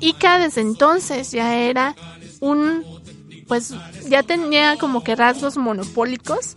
ICA 0.00 0.38
desde 0.38 0.60
entonces 0.60 1.30
ya 1.30 1.56
era 1.56 1.94
un, 2.40 2.84
pues 3.46 3.74
ya 4.08 4.22
tenía 4.22 4.76
como 4.78 5.04
que 5.04 5.16
rasgos 5.16 5.56
monopólicos, 5.56 6.56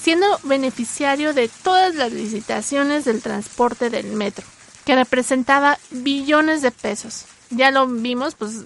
siendo 0.00 0.26
beneficiario 0.44 1.34
de 1.34 1.48
todas 1.62 1.94
las 1.94 2.12
licitaciones 2.12 3.04
del 3.04 3.22
transporte 3.22 3.90
del 3.90 4.06
metro, 4.12 4.46
que 4.84 4.94
representaba 4.94 5.78
billones 5.90 6.62
de 6.62 6.70
pesos. 6.70 7.26
Ya 7.50 7.70
lo 7.70 7.86
vimos, 7.86 8.34
pues 8.34 8.64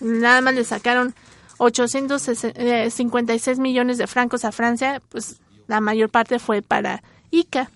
nada 0.00 0.40
más 0.40 0.54
le 0.54 0.64
sacaron 0.64 1.14
856 1.58 3.58
millones 3.58 3.98
de 3.98 4.06
francos 4.06 4.44
a 4.44 4.52
Francia, 4.52 5.02
pues 5.08 5.40
la 5.66 5.80
mayor 5.80 6.10
parte 6.10 6.38
fue 6.38 6.62
para 6.62 7.02
ICA. 7.30 7.70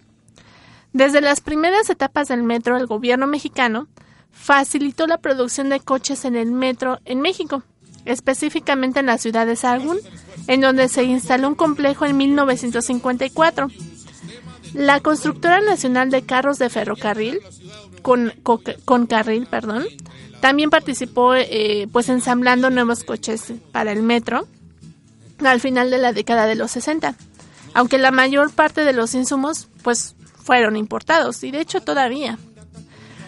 Desde 0.92 1.20
las 1.20 1.40
primeras 1.40 1.88
etapas 1.88 2.28
del 2.28 2.42
metro, 2.42 2.76
el 2.76 2.86
gobierno 2.86 3.26
mexicano 3.26 3.88
facilitó 4.32 5.06
la 5.06 5.18
producción 5.18 5.68
de 5.68 5.80
coches 5.80 6.24
en 6.24 6.36
el 6.36 6.50
metro 6.50 6.98
en 7.04 7.20
México, 7.20 7.62
específicamente 8.04 9.00
en 9.00 9.06
la 9.06 9.18
ciudad 9.18 9.46
de 9.46 9.56
Sahagún, 9.56 9.98
en 10.46 10.60
donde 10.60 10.88
se 10.88 11.04
instaló 11.04 11.48
un 11.48 11.54
complejo 11.54 12.06
en 12.06 12.16
1954. 12.16 13.68
La 14.74 15.00
Constructora 15.00 15.60
Nacional 15.60 16.10
de 16.10 16.22
Carros 16.22 16.58
de 16.58 16.70
Ferrocarril, 16.70 17.40
con, 18.02 18.32
con, 18.42 18.60
con 18.84 19.06
carril, 19.06 19.46
perdón, 19.46 19.84
también 20.40 20.70
participó 20.70 21.35
eh, 21.35 21.88
pues 21.92 22.09
ensamblando 22.09 22.70
nuevos 22.70 23.05
coches 23.05 23.53
para 23.72 23.92
el 23.92 24.03
metro 24.03 24.46
al 25.44 25.61
final 25.61 25.90
de 25.90 25.98
la 25.98 26.12
década 26.12 26.46
de 26.46 26.55
los 26.55 26.70
60, 26.72 27.14
aunque 27.74 27.98
la 27.98 28.11
mayor 28.11 28.50
parte 28.50 28.85
de 28.85 28.92
los 28.92 29.14
insumos 29.14 29.68
pues 29.83 30.14
fueron 30.42 30.76
importados 30.76 31.42
y 31.44 31.50
de 31.50 31.61
hecho 31.61 31.81
todavía. 31.81 32.38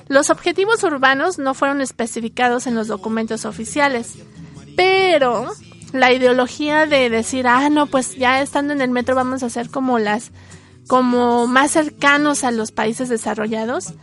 Los 0.09 0.31
objetivos 0.31 0.83
urbanos 0.83 1.39
no 1.39 1.55
fueron 1.55 1.81
especificados 1.81 2.67
en 2.67 2.75
los 2.75 2.89
documentos 2.89 3.45
oficiales, 3.45 4.15
pero 4.77 5.51
la 5.93 6.13
ideología 6.13 6.87
de 6.87 7.09
decir, 7.09 7.47
ah, 7.47 7.69
no, 7.71 7.87
pues 7.87 8.17
ya 8.17 8.43
estando 8.43 8.73
en 8.73 8.81
el 8.81 8.91
metro 8.91 9.15
vamos 9.15 9.43
a 9.43 9.51
ser 9.51 9.71
como 9.71 9.99
las, 9.99 10.31
como 10.87 11.47
más 11.47 11.71
cercanos 11.71 12.45
a 12.45 12.51
los 12.51 12.73
países 12.73 13.09
desarrollados, 13.09 13.95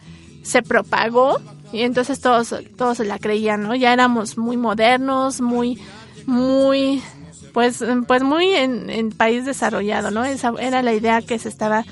se 0.42 0.64
propagó 0.64 1.40
y 1.72 1.82
entonces 1.82 2.20
todos, 2.20 2.56
todos 2.78 2.98
se 2.98 3.06
la 3.06 3.20
creían, 3.20 3.64
¿no? 3.64 3.76
Ya 3.76 3.94
éramos 3.94 4.38
muy 4.38 4.58
modernos, 4.58 5.42
muy, 5.42 5.80
muy, 6.26 7.02
pues, 7.54 7.84
pues 8.08 8.24
muy 8.24 8.52
en, 8.56 8.90
en 8.90 9.12
país 9.12 9.46
desarrollado, 9.46 10.12
¿no? 10.12 10.26
Esa 10.26 10.54
era 10.60 10.82
la 10.82 10.94
idea 10.94 11.22
que 11.22 11.38
se 11.40 11.50
estaba 11.50 11.86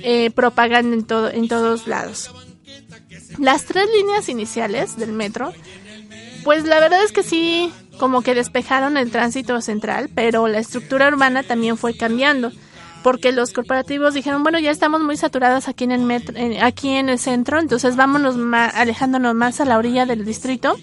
eh, 0.00 0.30
propagando 0.30 0.94
en 0.94 1.04
todo, 1.04 1.30
en 1.30 1.48
todos 1.48 1.86
lados. 1.86 2.30
Las 3.38 3.64
tres 3.64 3.86
líneas 3.96 4.28
iniciales 4.28 4.96
del 4.96 5.12
metro, 5.12 5.52
pues 6.44 6.64
la 6.64 6.80
verdad 6.80 7.02
es 7.04 7.12
que 7.12 7.22
sí, 7.22 7.72
como 7.98 8.22
que 8.22 8.34
despejaron 8.34 8.96
el 8.96 9.10
tránsito 9.10 9.60
central, 9.60 10.08
pero 10.14 10.48
la 10.48 10.58
estructura 10.58 11.08
urbana 11.08 11.42
también 11.42 11.76
fue 11.76 11.96
cambiando, 11.96 12.52
porque 13.02 13.32
los 13.32 13.52
corporativos 13.52 14.14
dijeron, 14.14 14.42
bueno, 14.42 14.58
ya 14.58 14.70
estamos 14.70 15.00
muy 15.00 15.16
saturados 15.16 15.68
aquí 15.68 15.84
en 15.84 15.92
el 15.92 16.02
metro, 16.02 16.34
aquí 16.62 16.90
en 16.90 17.08
el 17.08 17.18
centro, 17.18 17.60
entonces 17.60 17.96
vámonos 17.96 18.36
más, 18.36 18.74
alejándonos 18.74 19.34
más 19.34 19.60
a 19.60 19.64
la 19.64 19.78
orilla 19.78 20.06
del 20.06 20.24
distrito, 20.24 20.76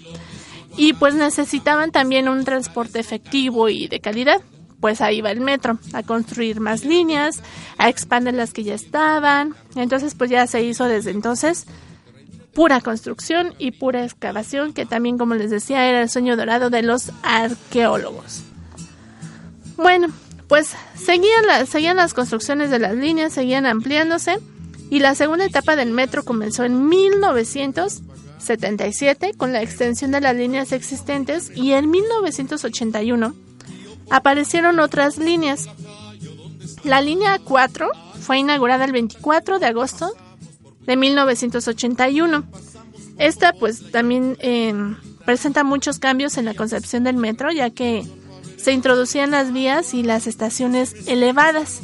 y 0.76 0.92
pues 0.92 1.14
necesitaban 1.14 1.90
también 1.90 2.28
un 2.28 2.44
transporte 2.44 2.98
efectivo 2.98 3.68
y 3.68 3.88
de 3.88 4.00
calidad. 4.00 4.40
Pues 4.80 5.00
ahí 5.00 5.22
va 5.22 5.30
el 5.30 5.40
metro, 5.40 5.78
a 5.94 6.02
construir 6.02 6.60
más 6.60 6.84
líneas, 6.84 7.40
a 7.78 7.88
expandir 7.88 8.34
las 8.34 8.52
que 8.52 8.62
ya 8.62 8.74
estaban. 8.74 9.54
Entonces 9.74 10.14
pues 10.14 10.28
ya 10.28 10.46
se 10.46 10.62
hizo 10.62 10.84
desde 10.84 11.12
entonces 11.12 11.66
pura 12.52 12.82
construcción 12.82 13.54
y 13.58 13.70
pura 13.70 14.04
excavación, 14.04 14.74
que 14.74 14.84
también, 14.84 15.16
como 15.16 15.34
les 15.34 15.50
decía, 15.50 15.88
era 15.88 16.02
el 16.02 16.10
sueño 16.10 16.36
dorado 16.36 16.68
de 16.68 16.82
los 16.82 17.10
arqueólogos. 17.22 18.42
Bueno, 19.76 20.08
pues 20.48 20.70
seguían, 20.94 21.46
la, 21.46 21.66
seguían 21.66 21.96
las 21.96 22.14
construcciones 22.14 22.70
de 22.70 22.78
las 22.78 22.94
líneas, 22.94 23.32
seguían 23.32 23.66
ampliándose, 23.66 24.38
y 24.90 25.00
la 25.00 25.16
segunda 25.16 25.44
etapa 25.44 25.74
del 25.74 25.90
metro 25.90 26.24
comenzó 26.24 26.62
en 26.64 26.88
1977 26.88 29.32
con 29.36 29.52
la 29.52 29.60
extensión 29.62 30.12
de 30.12 30.20
las 30.20 30.36
líneas 30.36 30.70
existentes, 30.72 31.50
y 31.54 31.72
en 31.72 31.90
1981 31.90 33.34
aparecieron 34.10 34.78
otras 34.78 35.18
líneas. 35.18 35.68
La 36.84 37.00
línea 37.00 37.40
4 37.42 37.90
fue 38.20 38.38
inaugurada 38.38 38.84
el 38.84 38.92
24 38.92 39.58
de 39.58 39.66
agosto 39.66 40.12
de 40.86 40.96
1981. 40.96 42.44
Esta 43.18 43.52
pues 43.52 43.90
también 43.90 44.38
eh, 44.40 44.72
presenta 45.24 45.64
muchos 45.64 45.98
cambios 45.98 46.38
en 46.38 46.44
la 46.44 46.54
concepción 46.54 47.02
del 47.02 47.16
metro, 47.16 47.50
ya 47.50 47.70
que 47.70 48.06
se 48.66 48.72
introducían 48.72 49.30
las 49.30 49.52
vías 49.52 49.94
y 49.94 50.02
las 50.02 50.26
estaciones 50.26 51.06
elevadas. 51.06 51.82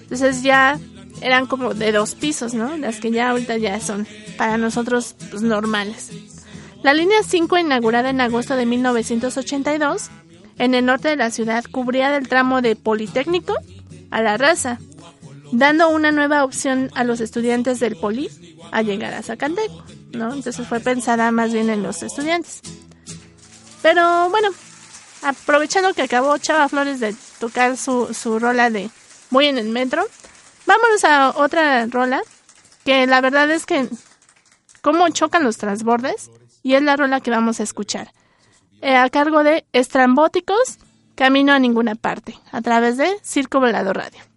Entonces 0.00 0.42
ya 0.42 0.80
eran 1.20 1.44
como 1.44 1.74
de 1.74 1.92
dos 1.92 2.14
pisos, 2.14 2.54
¿no? 2.54 2.74
Las 2.78 3.00
que 3.00 3.10
ya 3.10 3.28
ahorita 3.28 3.58
ya 3.58 3.78
son 3.80 4.06
para 4.38 4.56
nosotros 4.56 5.14
pues, 5.28 5.42
normales. 5.42 6.08
La 6.82 6.94
línea 6.94 7.18
5, 7.22 7.58
inaugurada 7.58 8.08
en 8.08 8.22
agosto 8.22 8.56
de 8.56 8.64
1982, 8.64 10.08
en 10.56 10.72
el 10.72 10.86
norte 10.86 11.08
de 11.08 11.16
la 11.16 11.30
ciudad, 11.30 11.64
cubría 11.70 12.10
del 12.10 12.28
tramo 12.28 12.62
de 12.62 12.76
Politécnico 12.76 13.54
a 14.10 14.22
la 14.22 14.38
raza, 14.38 14.78
dando 15.52 15.90
una 15.90 16.12
nueva 16.12 16.44
opción 16.44 16.90
a 16.94 17.04
los 17.04 17.20
estudiantes 17.20 17.78
del 17.78 17.96
Poli 17.96 18.30
a 18.70 18.80
llegar 18.80 19.12
a 19.12 19.22
Zacateco, 19.22 19.84
¿no? 20.12 20.32
Entonces 20.32 20.66
fue 20.66 20.80
pensada 20.80 21.30
más 21.30 21.52
bien 21.52 21.68
en 21.68 21.82
los 21.82 22.02
estudiantes. 22.02 22.62
Pero 23.82 24.30
bueno, 24.30 24.48
aprovechando 25.22 25.94
que 25.94 26.02
acabó 26.02 26.36
Chava 26.38 26.68
Flores 26.68 27.00
de 27.00 27.14
tocar 27.38 27.76
su, 27.76 28.12
su 28.14 28.38
rola 28.38 28.70
de 28.70 28.90
Voy 29.30 29.46
en 29.46 29.58
el 29.58 29.68
metro, 29.68 30.04
vámonos 30.66 31.04
a 31.04 31.30
otra 31.30 31.86
rola 31.86 32.20
que 32.84 33.06
la 33.06 33.20
verdad 33.20 33.50
es 33.50 33.64
que 33.64 33.88
cómo 34.82 35.08
chocan 35.08 35.44
los 35.44 35.56
transbordes 35.56 36.30
y 36.62 36.74
es 36.74 36.82
la 36.82 36.96
rola 36.96 37.20
que 37.20 37.30
vamos 37.30 37.60
a 37.60 37.62
escuchar. 37.62 38.12
Eh, 38.82 38.96
a 38.96 39.08
cargo 39.08 39.42
de 39.44 39.64
Estrambóticos, 39.72 40.78
Camino 41.14 41.52
a 41.52 41.58
ninguna 41.58 41.94
parte, 41.94 42.34
a 42.50 42.62
través 42.62 42.96
de 42.96 43.16
Circo 43.22 43.60
Volado 43.60 43.92
Radio. 43.92 44.31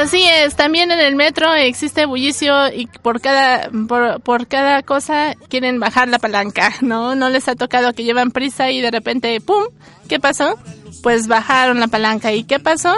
Así 0.00 0.24
es, 0.24 0.56
también 0.56 0.90
en 0.90 1.00
el 1.00 1.14
metro 1.14 1.54
existe 1.54 2.06
bullicio 2.06 2.72
y 2.72 2.86
por 2.86 3.20
cada 3.20 3.70
por, 3.88 4.20
por, 4.22 4.46
cada 4.46 4.82
cosa 4.82 5.34
quieren 5.48 5.78
bajar 5.78 6.08
la 6.08 6.18
palanca, 6.18 6.72
¿no? 6.80 7.14
No 7.14 7.28
les 7.28 7.48
ha 7.48 7.54
tocado 7.54 7.92
que 7.92 8.04
llevan 8.04 8.30
prisa 8.30 8.70
y 8.70 8.80
de 8.80 8.90
repente 8.90 9.40
¡pum! 9.40 9.64
¿Qué 10.08 10.18
pasó? 10.18 10.58
Pues 11.02 11.28
bajaron 11.28 11.80
la 11.80 11.88
palanca 11.88 12.32
y 12.32 12.44
¿qué 12.44 12.58
pasó? 12.58 12.94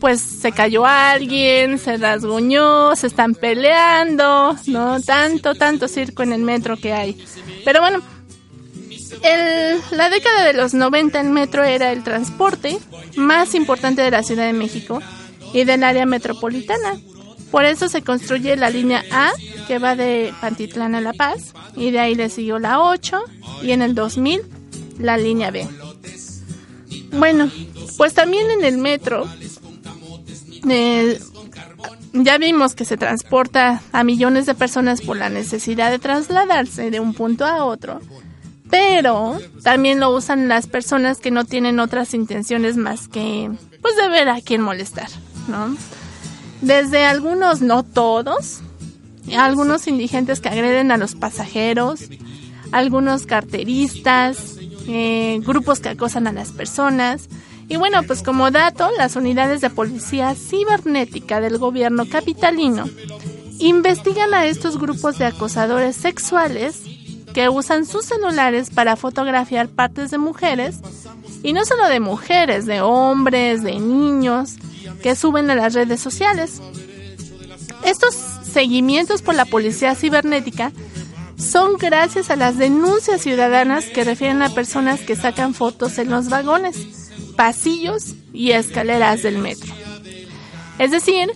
Pues 0.00 0.20
se 0.20 0.52
cayó 0.52 0.84
alguien, 0.84 1.78
se 1.78 1.96
rasguñó, 1.96 2.94
se 2.96 3.06
están 3.06 3.34
peleando, 3.34 4.56
¿no? 4.66 5.00
Tanto, 5.00 5.54
tanto 5.54 5.88
circo 5.88 6.22
en 6.22 6.32
el 6.32 6.42
metro 6.42 6.76
que 6.76 6.92
hay. 6.92 7.24
Pero 7.64 7.80
bueno, 7.80 8.02
el, 9.22 9.80
la 9.92 10.10
década 10.10 10.44
de 10.44 10.52
los 10.52 10.74
90 10.74 11.20
el 11.20 11.30
metro 11.30 11.64
era 11.64 11.92
el 11.92 12.02
transporte 12.02 12.78
más 13.16 13.54
importante 13.54 14.02
de 14.02 14.10
la 14.10 14.22
Ciudad 14.22 14.44
de 14.44 14.52
México 14.52 15.00
y 15.54 15.64
del 15.64 15.82
área 15.84 16.04
metropolitana. 16.04 16.98
Por 17.50 17.64
eso 17.64 17.88
se 17.88 18.02
construye 18.02 18.56
la 18.56 18.68
línea 18.68 19.04
A, 19.12 19.30
que 19.68 19.78
va 19.78 19.96
de 19.96 20.34
Pantitlán 20.40 20.94
a 20.94 21.00
La 21.00 21.12
Paz, 21.12 21.54
y 21.76 21.92
de 21.92 22.00
ahí 22.00 22.14
le 22.14 22.28
siguió 22.28 22.58
la 22.58 22.80
8, 22.80 23.22
y 23.62 23.70
en 23.70 23.80
el 23.80 23.94
2000 23.94 24.42
la 24.98 25.16
línea 25.16 25.50
B. 25.50 25.66
Bueno, 27.12 27.48
pues 27.96 28.12
también 28.12 28.50
en 28.50 28.64
el 28.64 28.78
metro 28.78 29.28
eh, 30.68 31.20
ya 32.12 32.38
vimos 32.38 32.74
que 32.74 32.84
se 32.84 32.96
transporta 32.96 33.82
a 33.92 34.02
millones 34.02 34.46
de 34.46 34.54
personas 34.54 35.00
por 35.00 35.16
la 35.16 35.28
necesidad 35.28 35.90
de 35.90 36.00
trasladarse 36.00 36.90
de 36.90 36.98
un 36.98 37.14
punto 37.14 37.44
a 37.44 37.64
otro, 37.64 38.00
pero 38.70 39.38
también 39.62 40.00
lo 40.00 40.10
usan 40.10 40.48
las 40.48 40.66
personas 40.66 41.18
que 41.18 41.30
no 41.30 41.44
tienen 41.44 41.78
otras 41.78 42.14
intenciones 42.14 42.76
más 42.76 43.06
que 43.06 43.50
pues 43.80 43.96
de 43.96 44.08
ver 44.08 44.28
a 44.28 44.40
quién 44.40 44.60
molestar. 44.60 45.08
Desde 46.60 47.04
algunos, 47.04 47.60
no 47.60 47.82
todos, 47.82 48.60
algunos 49.36 49.86
indigentes 49.86 50.40
que 50.40 50.48
agreden 50.48 50.90
a 50.90 50.96
los 50.96 51.14
pasajeros, 51.14 52.08
algunos 52.72 53.26
carteristas, 53.26 54.56
eh, 54.86 55.40
grupos 55.44 55.80
que 55.80 55.90
acosan 55.90 56.26
a 56.26 56.32
las 56.32 56.50
personas. 56.50 57.28
Y 57.68 57.76
bueno, 57.76 58.02
pues 58.02 58.22
como 58.22 58.50
dato, 58.50 58.90
las 58.98 59.16
unidades 59.16 59.60
de 59.60 59.70
policía 59.70 60.34
cibernética 60.34 61.40
del 61.40 61.58
gobierno 61.58 62.06
capitalino 62.08 62.84
investigan 63.58 64.34
a 64.34 64.46
estos 64.46 64.78
grupos 64.78 65.18
de 65.18 65.26
acosadores 65.26 65.96
sexuales 65.96 66.82
que 67.32 67.48
usan 67.48 67.86
sus 67.86 68.04
celulares 68.04 68.70
para 68.70 68.96
fotografiar 68.96 69.68
partes 69.68 70.10
de 70.10 70.18
mujeres, 70.18 70.80
y 71.42 71.52
no 71.52 71.64
solo 71.64 71.88
de 71.88 72.00
mujeres, 72.00 72.64
de 72.64 72.80
hombres, 72.80 73.62
de 73.62 73.78
niños, 73.80 74.56
que 75.02 75.16
suben 75.16 75.50
a 75.50 75.54
las 75.54 75.74
redes 75.74 76.00
sociales. 76.00 76.60
Estos 77.84 78.14
seguimientos 78.14 79.22
por 79.22 79.34
la 79.34 79.44
policía 79.44 79.94
cibernética 79.94 80.72
son 81.36 81.76
gracias 81.76 82.30
a 82.30 82.36
las 82.36 82.56
denuncias 82.56 83.20
ciudadanas 83.22 83.86
que 83.86 84.04
refieren 84.04 84.42
a 84.42 84.50
personas 84.50 85.00
que 85.00 85.16
sacan 85.16 85.54
fotos 85.54 85.98
en 85.98 86.10
los 86.10 86.28
vagones, 86.28 86.76
pasillos 87.36 88.14
y 88.32 88.52
escaleras 88.52 89.22
del 89.22 89.38
metro. 89.38 89.72
Es 90.78 90.90
decir, 90.90 91.30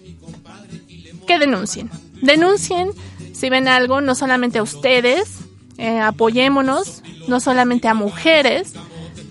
que 1.27 1.39
denuncien. 1.39 1.91
Denuncien 2.23 2.93
si 3.39 3.51
ven 3.51 3.69
algo, 3.69 4.01
no 4.01 4.17
solamente 4.17 4.59
a 4.59 4.65
ustedes, 4.65 5.29
eh, 5.77 6.01
apoyémonos, 6.01 7.03
no 7.29 7.39
solamente 7.39 7.87
a 7.87 7.95
mujeres, 7.95 8.73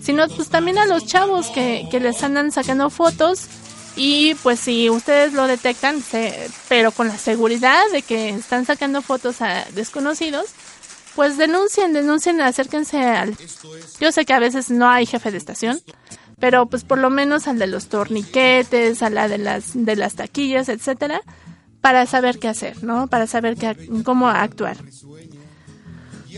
sino 0.00 0.26
pues 0.28 0.48
también 0.48 0.78
a 0.78 0.86
los 0.86 1.04
chavos 1.04 1.48
que, 1.48 1.86
que 1.90 2.00
les 2.00 2.22
andan 2.22 2.50
sacando 2.50 2.88
fotos 2.88 3.48
y 3.98 4.36
pues 4.44 4.60
si 4.60 4.88
ustedes 4.88 5.32
lo 5.32 5.48
detectan, 5.48 6.02
pero 6.68 6.92
con 6.92 7.08
la 7.08 7.18
seguridad 7.18 7.82
de 7.92 8.02
que 8.02 8.28
están 8.28 8.64
sacando 8.64 9.02
fotos 9.02 9.42
a 9.42 9.64
desconocidos, 9.74 10.46
pues 11.16 11.36
denuncien, 11.36 11.92
denuncien, 11.92 12.40
acérquense 12.40 13.00
al... 13.00 13.36
Yo 14.00 14.12
sé 14.12 14.24
que 14.24 14.34
a 14.34 14.38
veces 14.38 14.70
no 14.70 14.88
hay 14.88 15.04
jefe 15.04 15.32
de 15.32 15.38
estación, 15.38 15.80
pero 16.38 16.66
pues 16.66 16.84
por 16.84 16.98
lo 16.98 17.10
menos 17.10 17.48
al 17.48 17.58
de 17.58 17.66
los 17.66 17.88
torniquetes, 17.88 19.02
a 19.02 19.10
la 19.10 19.26
de 19.26 19.38
las, 19.38 19.72
de 19.74 19.96
las 19.96 20.14
taquillas, 20.14 20.68
etcétera, 20.68 21.20
para 21.80 22.06
saber 22.06 22.38
qué 22.38 22.46
hacer, 22.46 22.84
¿no? 22.84 23.08
Para 23.08 23.26
saber 23.26 23.56
qué, 23.56 23.76
cómo 24.04 24.28
actuar. 24.28 24.76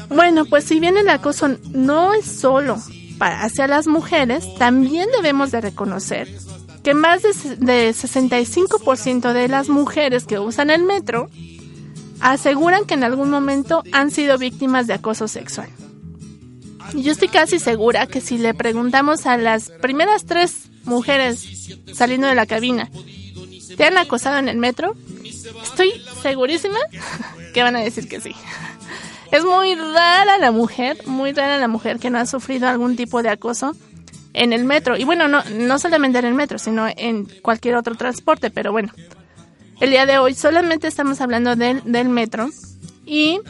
Bueno, 0.09 0.47
pues 0.47 0.65
si 0.65 0.81
bien 0.81 0.97
el 0.97 1.11
acoso 1.11 1.59
no 1.73 2.15
es 2.15 2.25
solo 2.25 2.79
para, 3.19 3.43
hacia 3.43 3.67
las 3.67 3.87
mujeres, 3.87 4.47
también 4.55 5.11
debemos 5.15 5.51
de 5.51 5.61
reconocer 5.61 6.27
que 6.83 6.95
más 6.95 7.23
de, 7.23 7.31
65% 7.31 9.33
de 9.33 9.49
las 9.49 9.69
mujeres 9.69 10.25
que 10.25 10.39
usan 10.39 10.71
el 10.71 10.83
metro 10.83 11.29
aseguran 12.21 12.85
que 12.85 12.95
en 12.95 13.05
algún 13.05 13.31
momento 13.31 13.83
han 13.93 14.11
sido 14.11 14.39
víctimas 14.39 14.87
de 14.87 14.95
acoso 14.95 15.29
sexual. 15.29 15.69
Y 16.95 17.03
yo 17.03 17.13
estoy 17.13 17.29
casi 17.29 17.59
segura 17.59 18.07
que 18.07 18.21
si 18.21 18.39
le 18.39 18.55
preguntamos 18.55 19.27
a 19.27 19.37
las 19.37 19.71
primeras 19.71 20.25
tres 20.25 20.71
mujeres 20.85 21.77
saliendo 21.93 22.27
de 22.27 22.35
la 22.35 22.47
cabina, 22.47 22.91
¿te 23.77 23.85
han 23.85 23.99
acosado 23.99 24.39
en 24.39 24.49
el 24.49 24.57
metro? 24.57 24.97
Estoy 25.63 25.93
segurísima 26.23 26.79
que 27.55 27.63
van 27.63 27.77
a 27.77 27.81
decir 27.81 28.09
que 28.09 28.21
sí. 28.21 28.35
Es 29.31 29.45
muy 29.45 29.77
rara 29.77 30.39
la 30.39 30.51
mujer, 30.51 31.07
muy 31.07 31.33
rara 31.33 31.57
la 31.59 31.69
mujer 31.69 32.01
que 32.01 32.11
no 32.11 32.19
ha 32.19 32.27
sufrido 32.27 32.67
algún 32.67 32.97
tipo 32.97 33.23
de 33.23 33.29
acoso 33.29 33.77
en 34.33 34.53
el 34.53 34.65
metro. 34.65 34.97
Y 34.97 35.05
bueno, 35.05 35.29
no, 35.29 35.43
no 35.45 35.79
solamente 35.79 36.19
en 36.19 36.25
el 36.25 36.35
metro, 36.35 36.59
sino 36.59 36.87
en 36.89 37.27
cualquier 37.43 37.77
otro 37.77 37.95
transporte, 37.95 38.51
pero 38.51 38.73
bueno. 38.73 38.93
El 39.81 39.91
día 39.91 40.05
de 40.05 40.19
hoy 40.19 40.35
solamente 40.35 40.87
estamos 40.89 41.21
hablando 41.21 41.57
del, 41.57 41.83
del 41.91 42.09
metro 42.11 42.51
y 43.07 43.41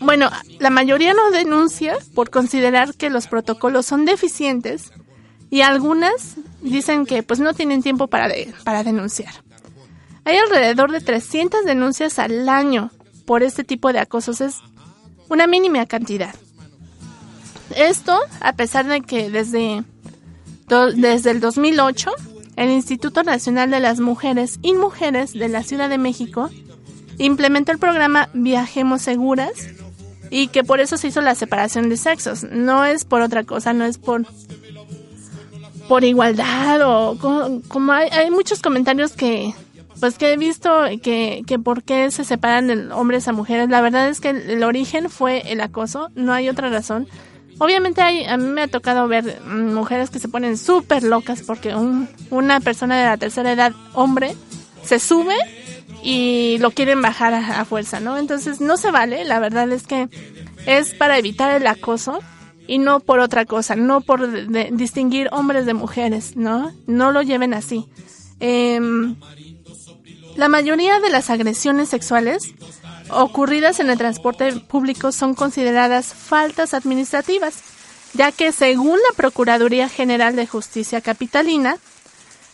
bueno, 0.00 0.30
la 0.58 0.70
mayoría 0.70 1.14
no 1.14 1.30
denuncia 1.30 1.96
por 2.14 2.30
considerar 2.30 2.94
que 2.94 3.10
los 3.10 3.26
protocolos 3.26 3.86
son 3.86 4.04
deficientes 4.04 4.90
y 5.50 5.60
algunas 5.60 6.36
dicen 6.62 7.06
que 7.06 7.22
pues 7.22 7.40
no 7.40 7.54
tienen 7.54 7.82
tiempo 7.82 8.08
para, 8.08 8.28
para 8.64 8.82
denunciar. 8.82 9.32
Hay 10.24 10.36
alrededor 10.38 10.92
de 10.92 11.00
300 11.00 11.64
denuncias 11.64 12.18
al 12.18 12.48
año 12.48 12.90
por 13.26 13.42
este 13.42 13.64
tipo 13.64 13.92
de 13.92 14.00
acosos, 14.00 14.40
es 14.40 14.56
una 15.28 15.46
mínima 15.46 15.84
cantidad. 15.86 16.34
Esto 17.76 18.18
a 18.40 18.52
pesar 18.54 18.86
de 18.86 19.00
que 19.00 19.30
desde, 19.30 19.84
desde 20.96 21.30
el 21.30 21.40
2008 21.40 22.10
el 22.56 22.70
Instituto 22.70 23.22
Nacional 23.22 23.70
de 23.70 23.80
las 23.80 24.00
Mujeres 24.00 24.58
y 24.62 24.74
Mujeres 24.74 25.32
de 25.32 25.48
la 25.48 25.62
Ciudad 25.62 25.88
de 25.88 25.98
México 25.98 26.50
implementó 27.18 27.72
el 27.72 27.78
programa 27.78 28.28
Viajemos 28.34 29.02
Seguras 29.02 29.52
y 30.30 30.48
que 30.48 30.64
por 30.64 30.80
eso 30.80 30.96
se 30.96 31.08
hizo 31.08 31.20
la 31.20 31.34
separación 31.34 31.88
de 31.88 31.96
sexos. 31.96 32.44
No 32.44 32.84
es 32.84 33.04
por 33.04 33.20
otra 33.20 33.44
cosa, 33.44 33.72
no 33.72 33.84
es 33.84 33.98
por 33.98 34.26
por 35.88 36.04
igualdad 36.04 36.80
o 36.84 37.18
como, 37.68 37.92
hay, 37.92 38.08
hay, 38.10 38.30
muchos 38.30 38.62
comentarios 38.62 39.12
que 39.12 39.52
pues 40.00 40.16
que 40.16 40.32
he 40.32 40.36
visto 40.36 40.70
que, 41.02 41.42
que 41.46 41.58
por 41.58 41.82
qué 41.82 42.10
se 42.10 42.24
separan 42.24 42.92
hombres 42.92 43.28
a 43.28 43.32
mujeres. 43.32 43.68
La 43.68 43.80
verdad 43.80 44.08
es 44.08 44.20
que 44.20 44.30
el 44.30 44.62
origen 44.64 45.10
fue 45.10 45.52
el 45.52 45.60
acoso, 45.60 46.10
no 46.14 46.32
hay 46.32 46.48
otra 46.48 46.70
razón. 46.70 47.08
Obviamente 47.62 48.02
hay, 48.02 48.24
a 48.24 48.36
mí 48.36 48.48
me 48.48 48.62
ha 48.62 48.66
tocado 48.66 49.06
ver 49.06 49.40
mm, 49.46 49.72
mujeres 49.72 50.10
que 50.10 50.18
se 50.18 50.26
ponen 50.26 50.56
súper 50.58 51.04
locas 51.04 51.42
porque 51.42 51.72
una 52.28 52.58
persona 52.58 52.98
de 52.98 53.04
la 53.04 53.16
tercera 53.16 53.52
edad, 53.52 53.72
hombre, 53.94 54.34
se 54.82 54.98
sube 54.98 55.36
y 56.02 56.58
lo 56.58 56.72
quieren 56.72 57.00
bajar 57.02 57.32
a, 57.34 57.64
fuerza, 57.64 58.00
¿no? 58.00 58.18
Entonces 58.18 58.60
no 58.60 58.76
se 58.76 58.90
vale, 58.90 59.24
la 59.24 59.38
verdad 59.38 59.70
es 59.70 59.86
que 59.86 60.08
es 60.66 60.92
para 60.94 61.18
evitar 61.18 61.54
el 61.54 61.68
acoso 61.68 62.18
y 62.66 62.78
no 62.78 62.98
por 62.98 63.20
otra 63.20 63.44
cosa, 63.44 63.76
no 63.76 64.00
por 64.00 64.28
distinguir 64.72 65.28
hombres 65.30 65.64
de 65.64 65.74
mujeres, 65.74 66.34
¿no? 66.34 66.72
No 66.88 67.12
lo 67.12 67.22
lleven 67.22 67.54
así. 67.54 67.86
Em, 68.40 69.14
la 70.34 70.48
mayoría 70.48 70.98
de 70.98 71.10
las 71.10 71.30
agresiones 71.30 71.90
sexuales 71.90 72.56
ocurridas 73.12 73.80
en 73.80 73.90
el 73.90 73.98
transporte 73.98 74.52
público 74.52 75.12
son 75.12 75.34
consideradas 75.34 76.14
faltas 76.14 76.74
administrativas, 76.74 77.62
ya 78.14 78.32
que 78.32 78.52
según 78.52 78.98
la 78.98 79.16
Procuraduría 79.16 79.88
General 79.88 80.36
de 80.36 80.46
Justicia 80.46 81.00
Capitalina, 81.00 81.76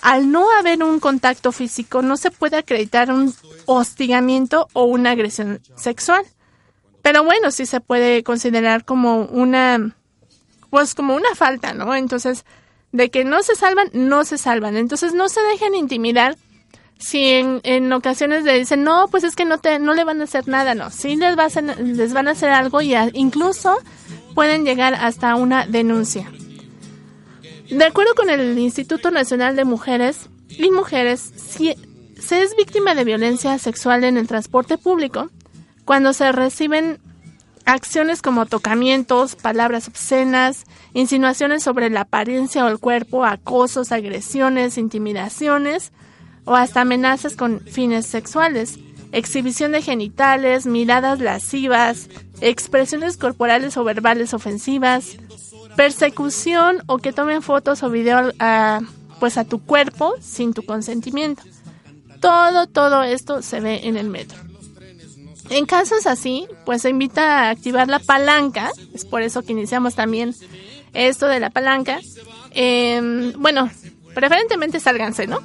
al 0.00 0.30
no 0.30 0.50
haber 0.52 0.82
un 0.82 1.00
contacto 1.00 1.50
físico 1.52 2.02
no 2.02 2.16
se 2.16 2.30
puede 2.30 2.56
acreditar 2.56 3.10
un 3.10 3.34
hostigamiento 3.66 4.68
o 4.72 4.84
una 4.84 5.10
agresión 5.10 5.60
sexual. 5.76 6.24
Pero 7.02 7.24
bueno, 7.24 7.50
sí 7.50 7.66
se 7.66 7.80
puede 7.80 8.22
considerar 8.22 8.84
como 8.84 9.22
una 9.22 9.94
pues 10.70 10.94
como 10.94 11.14
una 11.14 11.34
falta, 11.34 11.72
¿no? 11.72 11.94
Entonces, 11.94 12.44
de 12.92 13.10
que 13.10 13.24
no 13.24 13.42
se 13.42 13.54
salvan, 13.54 13.90
no 13.92 14.24
se 14.24 14.38
salvan. 14.38 14.76
Entonces, 14.76 15.14
no 15.14 15.28
se 15.28 15.40
dejen 15.40 15.74
intimidar 15.74 16.36
si 16.98 17.26
en, 17.26 17.60
en 17.62 17.92
ocasiones 17.92 18.44
le 18.44 18.58
dicen, 18.58 18.82
no, 18.82 19.06
pues 19.08 19.24
es 19.24 19.36
que 19.36 19.44
no, 19.44 19.58
te, 19.58 19.78
no 19.78 19.94
le 19.94 20.04
van 20.04 20.20
a 20.20 20.24
hacer 20.24 20.48
nada, 20.48 20.74
no, 20.74 20.90
sí 20.90 21.16
les, 21.16 21.38
va 21.38 21.46
a 21.46 21.60
les 21.60 22.12
van 22.12 22.28
a 22.28 22.32
hacer 22.32 22.50
algo 22.50 22.80
y 22.82 22.94
incluso 23.14 23.76
pueden 24.34 24.64
llegar 24.64 24.94
hasta 24.94 25.34
una 25.36 25.66
denuncia. 25.66 26.30
De 27.70 27.84
acuerdo 27.84 28.14
con 28.14 28.30
el 28.30 28.58
Instituto 28.58 29.10
Nacional 29.10 29.54
de 29.54 29.64
Mujeres, 29.64 30.28
y 30.48 30.70
mujeres 30.70 31.32
si 31.36 31.74
se 32.18 32.42
es 32.42 32.56
víctima 32.56 32.94
de 32.94 33.04
violencia 33.04 33.58
sexual 33.58 34.02
en 34.04 34.16
el 34.16 34.26
transporte 34.26 34.78
público 34.78 35.30
cuando 35.84 36.12
se 36.12 36.32
reciben 36.32 36.98
acciones 37.64 38.22
como 38.22 38.46
tocamientos, 38.46 39.36
palabras 39.36 39.88
obscenas, 39.88 40.64
insinuaciones 40.94 41.62
sobre 41.62 41.90
la 41.90 42.02
apariencia 42.02 42.64
o 42.64 42.68
el 42.68 42.78
cuerpo, 42.78 43.24
acosos, 43.24 43.92
agresiones, 43.92 44.78
intimidaciones 44.78 45.92
o 46.48 46.56
hasta 46.56 46.80
amenazas 46.80 47.36
con 47.36 47.60
fines 47.60 48.06
sexuales, 48.06 48.78
exhibición 49.12 49.72
de 49.72 49.82
genitales, 49.82 50.64
miradas 50.64 51.20
lascivas, 51.20 52.08
expresiones 52.40 53.18
corporales 53.18 53.76
o 53.76 53.84
verbales 53.84 54.32
ofensivas, 54.32 55.18
persecución 55.76 56.82
o 56.86 56.98
que 56.98 57.12
tomen 57.12 57.42
fotos 57.42 57.82
o 57.82 57.90
video 57.90 58.32
a, 58.38 58.80
pues 59.20 59.36
a 59.36 59.44
tu 59.44 59.62
cuerpo 59.62 60.14
sin 60.20 60.54
tu 60.54 60.64
consentimiento. 60.64 61.42
Todo, 62.20 62.66
todo 62.66 63.02
esto 63.02 63.42
se 63.42 63.60
ve 63.60 63.80
en 63.84 63.98
el 63.98 64.08
metro. 64.08 64.38
En 65.50 65.66
casos 65.66 66.06
así, 66.06 66.46
pues 66.64 66.82
se 66.82 66.90
invita 66.90 67.40
a 67.40 67.50
activar 67.50 67.88
la 67.88 67.98
palanca, 67.98 68.70
es 68.94 69.04
por 69.04 69.20
eso 69.20 69.42
que 69.42 69.52
iniciamos 69.52 69.94
también 69.94 70.34
esto 70.94 71.26
de 71.26 71.40
la 71.40 71.50
palanca. 71.50 72.00
Em, 72.52 73.32
bueno, 73.36 73.70
preferentemente 74.18 74.80
sálganse, 74.80 75.28
¿no? 75.28 75.38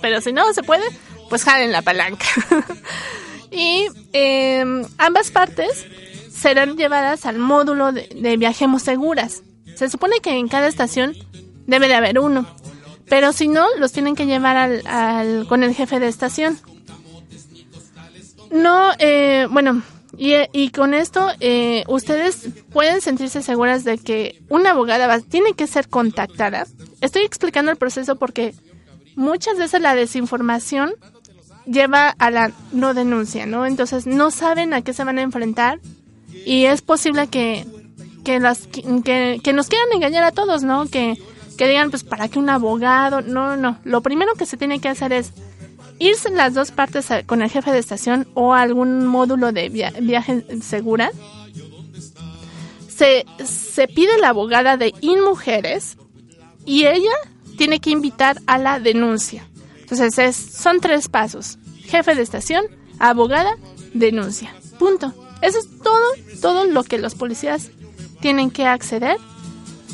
Pero 0.00 0.22
si 0.22 0.32
no 0.32 0.50
se 0.54 0.62
puede, 0.62 0.84
pues 1.28 1.44
jalen 1.44 1.70
la 1.70 1.82
palanca. 1.82 2.24
y 3.50 3.86
em, 4.14 4.86
ambas 4.96 5.30
partes 5.30 5.86
serán 6.32 6.78
llevadas 6.78 7.26
al 7.26 7.38
módulo 7.38 7.92
de, 7.92 8.36
Viajemos 8.38 8.82
Seguras. 8.82 9.42
Se 9.74 9.90
supone 9.90 10.20
que 10.20 10.30
en 10.30 10.48
cada 10.48 10.66
estación 10.66 11.14
debe 11.66 11.88
de 11.88 11.94
haber 11.94 12.18
uno, 12.18 12.46
pero 13.06 13.34
si 13.34 13.48
no, 13.48 13.66
los 13.78 13.92
tienen 13.92 14.16
que 14.16 14.24
llevar 14.24 14.56
al 14.56 15.46
con 15.46 15.62
el 15.62 15.74
jefe 15.74 16.00
de 16.00 16.08
estación. 16.08 16.58
No, 18.50 18.92
eh, 18.98 19.46
bueno, 19.50 19.82
y, 20.18 20.70
con 20.70 20.94
esto 20.94 21.28
eh, 21.40 21.84
ustedes 21.88 22.48
pueden 22.72 23.00
sentirse 23.00 23.42
seguras 23.42 23.84
de 23.84 23.98
que 23.98 24.42
una 24.48 24.70
abogada 24.70 25.20
tiene 25.20 25.52
que 25.54 25.66
ser 25.66 25.88
contactada. 25.88 26.66
Estoy 27.00 27.22
explicando 27.22 27.70
el 27.70 27.76
proceso 27.76 28.16
porque 28.16 28.54
muchas 29.14 29.58
veces 29.58 29.80
la 29.80 29.94
desinformación 29.94 30.94
lleva 31.66 32.08
a 32.08 32.30
la 32.30 32.52
no 32.72 32.94
denuncia, 32.94 33.46
¿no? 33.46 33.66
Entonces 33.66 34.06
no 34.06 34.30
saben 34.30 34.72
a 34.72 34.82
qué 34.82 34.92
se 34.92 35.04
van 35.04 35.18
a 35.18 35.22
enfrentar 35.22 35.80
y 36.44 36.66
es 36.66 36.80
posible 36.80 37.26
que, 37.26 37.66
que, 38.24 38.40
las, 38.40 38.66
que, 38.68 39.40
que 39.42 39.52
nos 39.52 39.68
quieran 39.68 39.88
engañar 39.92 40.24
a 40.24 40.32
todos, 40.32 40.62
¿no? 40.62 40.86
Que, 40.86 41.18
que 41.56 41.68
digan, 41.68 41.90
pues, 41.90 42.04
¿para 42.04 42.28
qué 42.28 42.38
un 42.38 42.50
abogado? 42.50 43.20
No, 43.20 43.56
no, 43.56 43.78
lo 43.84 44.02
primero 44.02 44.34
que 44.34 44.46
se 44.46 44.56
tiene 44.56 44.78
que 44.78 44.88
hacer 44.88 45.12
es 45.12 45.32
irse 45.98 46.28
en 46.28 46.36
las 46.36 46.54
dos 46.54 46.70
partes 46.70 47.08
con 47.26 47.42
el 47.42 47.50
jefe 47.50 47.72
de 47.72 47.78
estación 47.78 48.26
o 48.34 48.54
algún 48.54 49.06
módulo 49.06 49.52
de 49.52 49.68
viaje 49.68 50.44
segura. 50.60 51.10
Se, 52.88 53.26
se 53.44 53.88
pide 53.88 54.18
la 54.18 54.30
abogada 54.30 54.76
de 54.76 54.94
InMujeres 55.00 55.98
y 56.64 56.86
ella 56.86 57.12
tiene 57.56 57.80
que 57.80 57.90
invitar 57.90 58.40
a 58.46 58.58
la 58.58 58.80
denuncia. 58.80 59.46
Entonces 59.80 60.18
es, 60.18 60.36
son 60.36 60.80
tres 60.80 61.08
pasos. 61.08 61.58
Jefe 61.84 62.14
de 62.14 62.22
estación, 62.22 62.64
abogada, 62.98 63.56
denuncia. 63.94 64.54
Punto. 64.78 65.12
Eso 65.42 65.58
es 65.58 65.68
todo, 65.82 66.04
todo 66.40 66.64
lo 66.64 66.82
que 66.82 66.98
los 66.98 67.14
policías 67.14 67.70
tienen 68.20 68.50
que 68.50 68.66
acceder. 68.66 69.18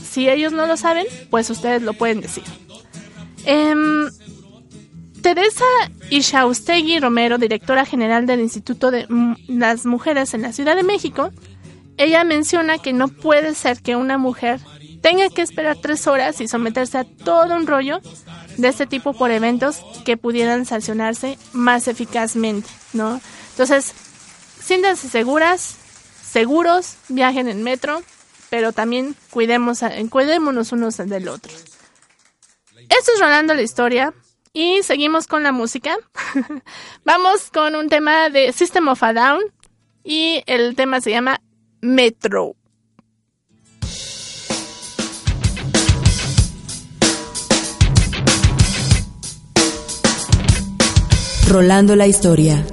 Si 0.09 0.29
ellos 0.29 0.53
no 0.53 0.67
lo 0.67 0.77
saben, 0.77 1.07
pues 1.31 1.51
ustedes 1.51 1.83
lo 1.83 1.95
pueden 1.95 2.21
decir. 2.21 2.45
Eh, 3.45 3.75
Teresa 5.23 5.65
Ishaustegui 6.11 6.99
Romero, 7.01 7.39
directora 7.39 7.87
general 7.87 8.27
del 8.27 8.41
Instituto 8.41 8.91
de 8.91 9.07
las 9.49 9.87
Mujeres 9.87 10.35
en 10.35 10.43
la 10.43 10.53
Ciudad 10.53 10.77
de 10.77 10.83
México, 10.83 11.31
ella 11.97 12.25
menciona 12.25 12.79
que 12.79 12.93
no 12.93 13.09
puede 13.09 13.55
ser 13.55 13.81
que 13.81 13.97
una 13.97 14.19
mujer 14.19 14.61
tenga 15.01 15.29
que 15.31 15.43
esperar 15.43 15.77
tres 15.81 16.07
horas 16.07 16.41
y 16.41 16.49
someterse 16.49 16.99
a 16.99 17.05
todo 17.05 17.57
un 17.57 17.67
rollo 17.67 18.01
de 18.57 18.69
este 18.69 18.87
tipo 18.87 19.13
por 19.13 19.31
eventos 19.31 19.81
que 20.05 20.17
pudieran 20.17 20.67
sancionarse 20.67 21.39
más 21.53 21.89
eficazmente, 21.89 22.69
¿no? 22.93 23.21
Entonces, 23.51 23.93
siéntanse 24.61 25.09
seguras, 25.09 25.77
seguros, 26.23 26.97
viajen 27.09 27.49
en 27.49 27.63
metro, 27.63 28.03
pero 28.51 28.73
también 28.73 29.17
cuidemos, 29.31 29.81
cuidémonos 30.11 30.73
unos 30.73 30.97
del 30.97 31.29
otro. 31.29 31.53
Esto 32.89 33.13
es 33.15 33.21
Rolando 33.21 33.55
la 33.55 33.63
Historia. 33.63 34.13
Y 34.55 34.83
seguimos 34.83 35.27
con 35.27 35.43
la 35.43 35.53
música. 35.53 35.97
Vamos 37.05 37.51
con 37.51 37.75
un 37.75 37.89
tema 37.89 38.29
de 38.29 38.53
System 38.53 38.89
of 38.89 39.03
a 39.03 39.15
Down 39.15 39.41
y 40.05 40.43
el 40.47 40.77
tema 40.77 41.01
se 41.01 41.11
llama 41.11 41.41
Metro. 41.81 42.55
Rolando 51.49 51.97
la 51.97 52.07
historia. 52.07 52.65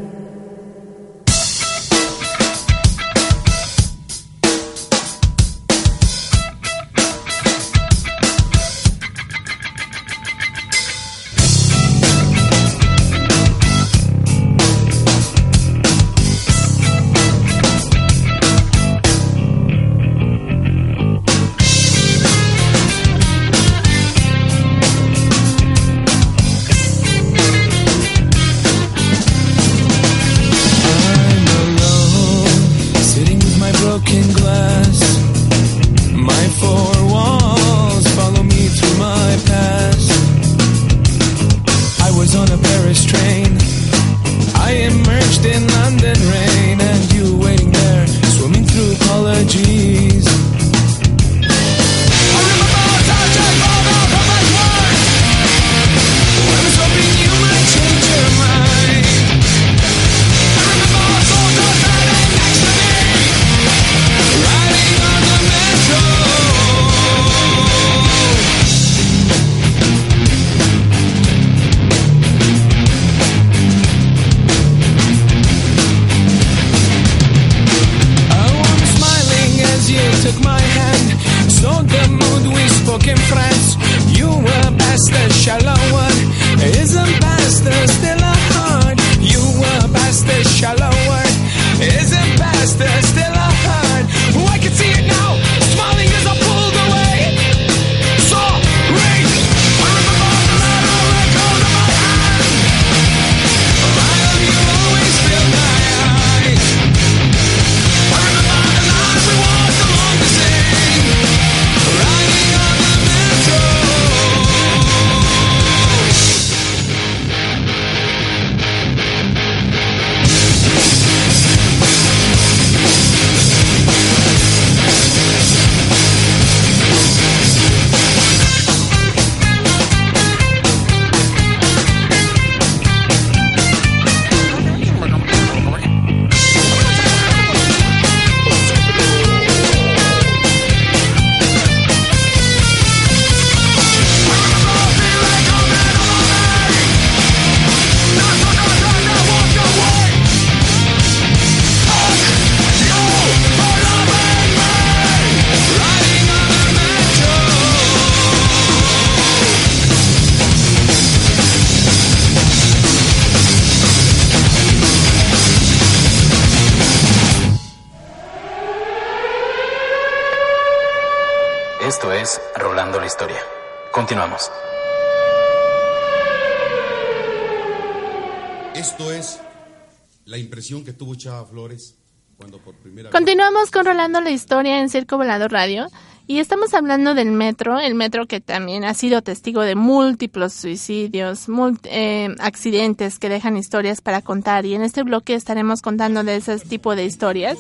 Continuamos 183.12 183.72
con 183.72 183.86
Rolando 183.86 184.22
la 184.22 184.32
historia 184.32 184.80
en 184.80 184.89
Circo 184.89 185.18
Volador 185.18 185.51
Radio 185.51 185.88
y 186.26 186.39
estamos 186.39 186.74
hablando 186.74 187.16
del 187.16 187.32
metro, 187.32 187.80
el 187.80 187.95
metro 187.95 188.28
que 188.28 188.39
también 188.39 188.86
ha 188.86 188.93
sido 188.93 189.22
testigo 189.22 189.62
de 189.62 189.76
múltiples 189.76 190.53
suicidios, 190.53 191.49
mul- 191.49 191.80
eh, 191.86 192.30
accidentes 192.39 193.18
que 193.20 193.30
dejan 193.30 193.57
historias 193.57 193.99
para 193.99 194.22
contar 194.22 194.66
y 194.66 194.76
en 194.76 194.84
este 194.84 195.03
bloque 195.03 195.34
estaremos 195.34 195.82
contando 195.82 196.24
de 196.24 196.36
ese 196.38 196.57
tipo 196.60 196.95
de 196.95 197.05
historias. 197.05 197.57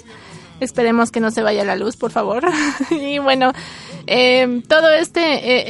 Esperemos 0.59 1.09
que 1.11 1.19
no 1.19 1.31
se 1.31 1.41
vaya 1.41 1.63
la 1.65 1.75
luz, 1.75 1.95
por 1.97 2.11
favor. 2.11 2.43
y 2.91 3.17
bueno, 3.19 3.53
eh, 4.07 4.61
todo 4.67 4.89
este, 4.91 5.21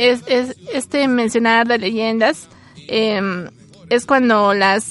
eh, 0.09 0.19
es- 0.27 0.55
este 0.73 1.07
mencionar 1.07 1.67
de 1.67 1.77
leyendas 1.79 2.47
eh, 2.87 3.21
es 3.89 4.05
cuando 4.05 4.53
las, 4.53 4.85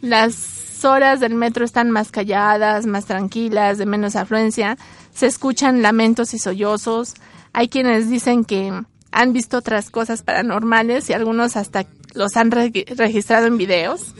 las 0.00 0.59
horas 0.84 1.20
del 1.20 1.34
metro 1.34 1.64
están 1.64 1.90
más 1.90 2.10
calladas, 2.10 2.86
más 2.86 3.06
tranquilas, 3.06 3.78
de 3.78 3.86
menos 3.86 4.16
afluencia. 4.16 4.76
Se 5.14 5.26
escuchan 5.26 5.82
lamentos 5.82 6.34
y 6.34 6.38
sollozos. 6.38 7.14
Hay 7.52 7.68
quienes 7.68 8.08
dicen 8.10 8.44
que 8.44 8.72
han 9.12 9.32
visto 9.32 9.58
otras 9.58 9.90
cosas 9.90 10.22
paranormales 10.22 11.10
y 11.10 11.12
algunos 11.12 11.56
hasta 11.56 11.86
los 12.14 12.36
han 12.36 12.50
re- 12.50 12.72
registrado 12.96 13.46
en 13.46 13.58
videos. 13.58 14.14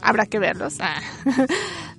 Habrá 0.00 0.26
que 0.26 0.38
verlos. 0.38 0.74
Ah. 0.80 1.00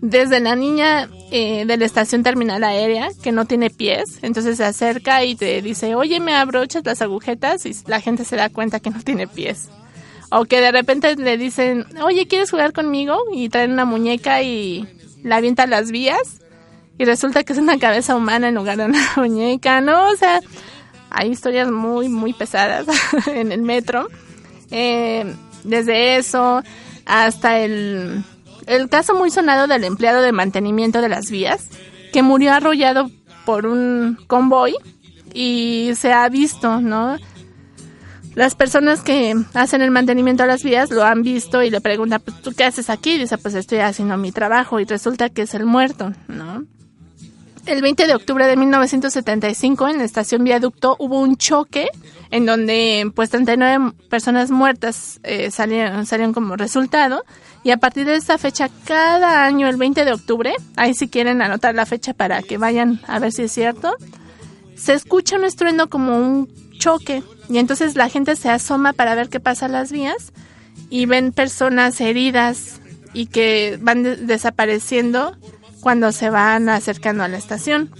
Desde 0.01 0.41
la 0.41 0.55
niña 0.55 1.09
eh, 1.31 1.65
de 1.65 1.77
la 1.77 1.85
estación 1.85 2.23
terminal 2.23 2.63
aérea 2.63 3.07
que 3.21 3.31
no 3.31 3.45
tiene 3.45 3.69
pies, 3.69 4.19
entonces 4.21 4.57
se 4.57 4.65
acerca 4.65 5.23
y 5.23 5.35
te 5.35 5.61
dice, 5.61 5.95
oye, 5.95 6.19
me 6.19 6.33
abrochas 6.35 6.83
las 6.85 7.01
agujetas 7.01 7.65
y 7.65 7.73
la 7.87 8.01
gente 8.01 8.25
se 8.25 8.35
da 8.35 8.49
cuenta 8.49 8.81
que 8.81 8.89
no 8.89 8.99
tiene 9.01 9.27
pies. 9.27 9.69
O 10.35 10.45
que 10.45 10.61
de 10.61 10.71
repente 10.71 11.15
le 11.15 11.37
dicen, 11.37 11.85
oye, 12.01 12.27
¿quieres 12.27 12.49
jugar 12.49 12.73
conmigo? 12.73 13.17
Y 13.31 13.49
traen 13.49 13.71
una 13.71 13.85
muñeca 13.85 14.41
y 14.41 14.87
la 15.21 15.37
avienta 15.37 15.63
a 15.63 15.67
las 15.67 15.91
vías. 15.91 16.41
Y 16.97 17.05
resulta 17.05 17.43
que 17.43 17.53
es 17.53 17.59
una 17.59 17.77
cabeza 17.77 18.15
humana 18.15 18.47
en 18.47 18.55
lugar 18.55 18.77
de 18.77 18.85
una 18.85 18.99
muñeca, 19.15 19.79
¿no? 19.81 20.09
O 20.09 20.15
sea, 20.15 20.41
hay 21.11 21.29
historias 21.29 21.69
muy, 21.69 22.09
muy 22.09 22.33
pesadas 22.33 22.87
en 23.27 23.51
el 23.51 23.61
metro. 23.61 24.07
Eh, 24.71 25.35
desde 25.63 26.17
eso 26.17 26.63
hasta 27.05 27.59
el, 27.59 28.23
el 28.65 28.89
caso 28.89 29.13
muy 29.13 29.29
sonado 29.29 29.67
del 29.67 29.83
empleado 29.83 30.21
de 30.21 30.31
mantenimiento 30.31 31.01
de 31.01 31.09
las 31.09 31.29
vías, 31.29 31.69
que 32.11 32.23
murió 32.23 32.53
arrollado 32.53 33.11
por 33.45 33.65
un 33.65 34.17
convoy 34.27 34.75
y 35.33 35.91
se 35.95 36.11
ha 36.11 36.27
visto, 36.29 36.79
¿no? 36.81 37.17
Las 38.35 38.55
personas 38.55 39.01
que 39.01 39.35
hacen 39.53 39.81
el 39.81 39.91
mantenimiento 39.91 40.43
a 40.43 40.47
las 40.47 40.63
vías 40.63 40.89
lo 40.89 41.03
han 41.03 41.21
visto 41.21 41.61
y 41.61 41.69
le 41.69 41.81
preguntan, 41.81 42.21
pues, 42.21 42.41
¿tú 42.41 42.51
qué 42.53 42.63
haces 42.63 42.89
aquí? 42.89 43.17
dice, 43.17 43.37
pues 43.37 43.53
estoy 43.53 43.79
haciendo 43.79 44.17
mi 44.17 44.31
trabajo 44.31 44.79
y 44.79 44.85
resulta 44.85 45.29
que 45.29 45.43
es 45.43 45.53
el 45.53 45.65
muerto, 45.65 46.13
¿no? 46.27 46.63
El 47.65 47.81
20 47.81 48.07
de 48.07 48.15
octubre 48.15 48.45
de 48.45 48.57
1975 48.57 49.87
en 49.87 49.99
la 49.99 50.03
estación 50.03 50.43
Viaducto 50.43 50.97
hubo 50.99 51.21
un 51.21 51.37
choque 51.37 51.87
en 52.29 52.45
donde 52.45 53.09
pues 53.15 53.29
39 53.29 53.93
personas 54.09 54.51
muertas 54.51 55.21
eh, 55.23 55.49
salieron, 55.49 56.05
salieron 56.05 56.33
como 56.33 56.57
resultado 56.57 57.23
y 57.63 57.71
a 57.71 57.77
partir 57.77 58.05
de 58.05 58.15
esta 58.15 58.37
fecha 58.37 58.69
cada 58.83 59.45
año 59.45 59.69
el 59.69 59.77
20 59.77 60.03
de 60.03 60.11
octubre, 60.11 60.53
ahí 60.75 60.93
si 60.93 61.07
quieren 61.07 61.41
anotar 61.41 61.73
la 61.73 61.85
fecha 61.85 62.13
para 62.13 62.41
que 62.41 62.57
vayan 62.57 62.99
a 63.07 63.19
ver 63.19 63.31
si 63.31 63.43
es 63.43 63.53
cierto, 63.53 63.95
se 64.75 64.93
escucha 64.93 65.37
un 65.37 65.45
estruendo 65.45 65.87
como 65.89 66.17
un 66.17 66.49
choque 66.77 67.23
y 67.49 67.57
entonces 67.57 67.95
la 67.95 68.09
gente 68.09 68.35
se 68.35 68.49
asoma 68.49 68.93
para 68.93 69.15
ver 69.15 69.29
qué 69.29 69.39
pasa 69.39 69.65
en 69.65 69.73
las 69.73 69.91
vías 69.91 70.31
y 70.89 71.05
ven 71.05 71.31
personas 71.31 71.99
heridas 72.01 72.79
y 73.13 73.27
que 73.27 73.77
van 73.81 74.03
de- 74.03 74.15
desapareciendo 74.17 75.37
cuando 75.81 76.11
se 76.11 76.29
van 76.29 76.69
acercando 76.69 77.23
a 77.23 77.27
la 77.27 77.37
estación. 77.37 77.91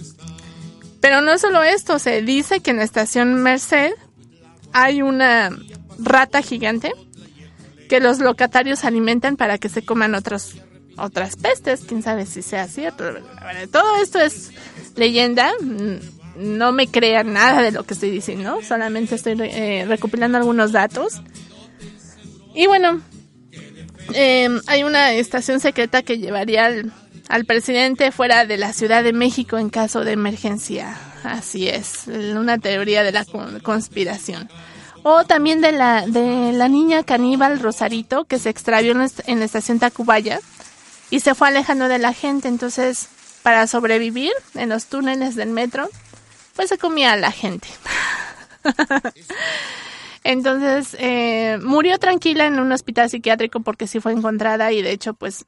Pero 1.00 1.20
no 1.20 1.36
solo 1.38 1.62
esto, 1.62 1.98
se 1.98 2.22
dice 2.22 2.60
que 2.60 2.70
en 2.70 2.78
la 2.78 2.84
estación 2.84 3.34
Merced 3.34 3.92
hay 4.72 5.02
una 5.02 5.50
rata 5.98 6.40
gigante 6.42 6.92
que 7.88 8.00
los 8.00 8.18
locatarios 8.18 8.84
alimentan 8.84 9.36
para 9.36 9.58
que 9.58 9.68
se 9.68 9.84
coman 9.84 10.14
otros 10.14 10.54
otras 10.96 11.34
pestes, 11.36 11.82
quién 11.86 12.02
sabe 12.02 12.24
si 12.24 12.40
sea 12.40 12.68
cierto. 12.68 13.04
Todo 13.72 13.96
esto 13.96 14.20
es 14.20 14.50
leyenda, 14.96 15.52
mm, 15.60 15.96
no 16.36 16.72
me 16.72 16.88
crean 16.88 17.32
nada 17.32 17.62
de 17.62 17.70
lo 17.72 17.84
que 17.84 17.94
estoy 17.94 18.10
diciendo, 18.10 18.58
solamente 18.66 19.14
estoy 19.14 19.36
eh, 19.40 19.84
recopilando 19.86 20.38
algunos 20.38 20.72
datos. 20.72 21.20
Y 22.54 22.66
bueno, 22.66 23.00
eh, 24.14 24.48
hay 24.66 24.84
una 24.84 25.12
estación 25.12 25.60
secreta 25.60 26.02
que 26.02 26.18
llevaría 26.18 26.66
al, 26.66 26.92
al 27.28 27.44
presidente 27.44 28.12
fuera 28.12 28.44
de 28.46 28.56
la 28.56 28.72
Ciudad 28.72 29.02
de 29.02 29.12
México 29.12 29.58
en 29.58 29.70
caso 29.70 30.04
de 30.04 30.12
emergencia. 30.12 30.96
Así 31.24 31.68
es, 31.68 32.06
una 32.06 32.58
teoría 32.58 33.02
de 33.02 33.12
la 33.12 33.24
con- 33.24 33.60
conspiración. 33.60 34.48
O 35.02 35.24
también 35.24 35.60
de 35.60 35.72
la, 35.72 36.06
de 36.06 36.52
la 36.52 36.68
niña 36.68 37.02
caníbal 37.02 37.60
Rosarito 37.60 38.24
que 38.24 38.38
se 38.38 38.50
extravió 38.50 38.92
en 39.26 39.38
la 39.38 39.44
estación 39.44 39.78
Tacubaya 39.78 40.40
y 41.10 41.20
se 41.20 41.34
fue 41.34 41.48
alejando 41.48 41.88
de 41.88 41.98
la 41.98 42.12
gente. 42.14 42.48
Entonces, 42.48 43.08
para 43.42 43.66
sobrevivir 43.66 44.32
en 44.54 44.70
los 44.70 44.86
túneles 44.86 45.34
del 45.34 45.50
metro, 45.50 45.88
pues 46.54 46.68
se 46.68 46.78
comía 46.78 47.12
a 47.12 47.16
la 47.16 47.30
gente. 47.32 47.68
Entonces, 50.22 50.96
eh, 50.98 51.58
murió 51.62 51.98
tranquila 51.98 52.46
en 52.46 52.58
un 52.58 52.72
hospital 52.72 53.10
psiquiátrico 53.10 53.60
porque 53.60 53.86
sí 53.86 54.00
fue 54.00 54.12
encontrada 54.12 54.72
y 54.72 54.80
de 54.80 54.92
hecho, 54.92 55.12
pues, 55.14 55.44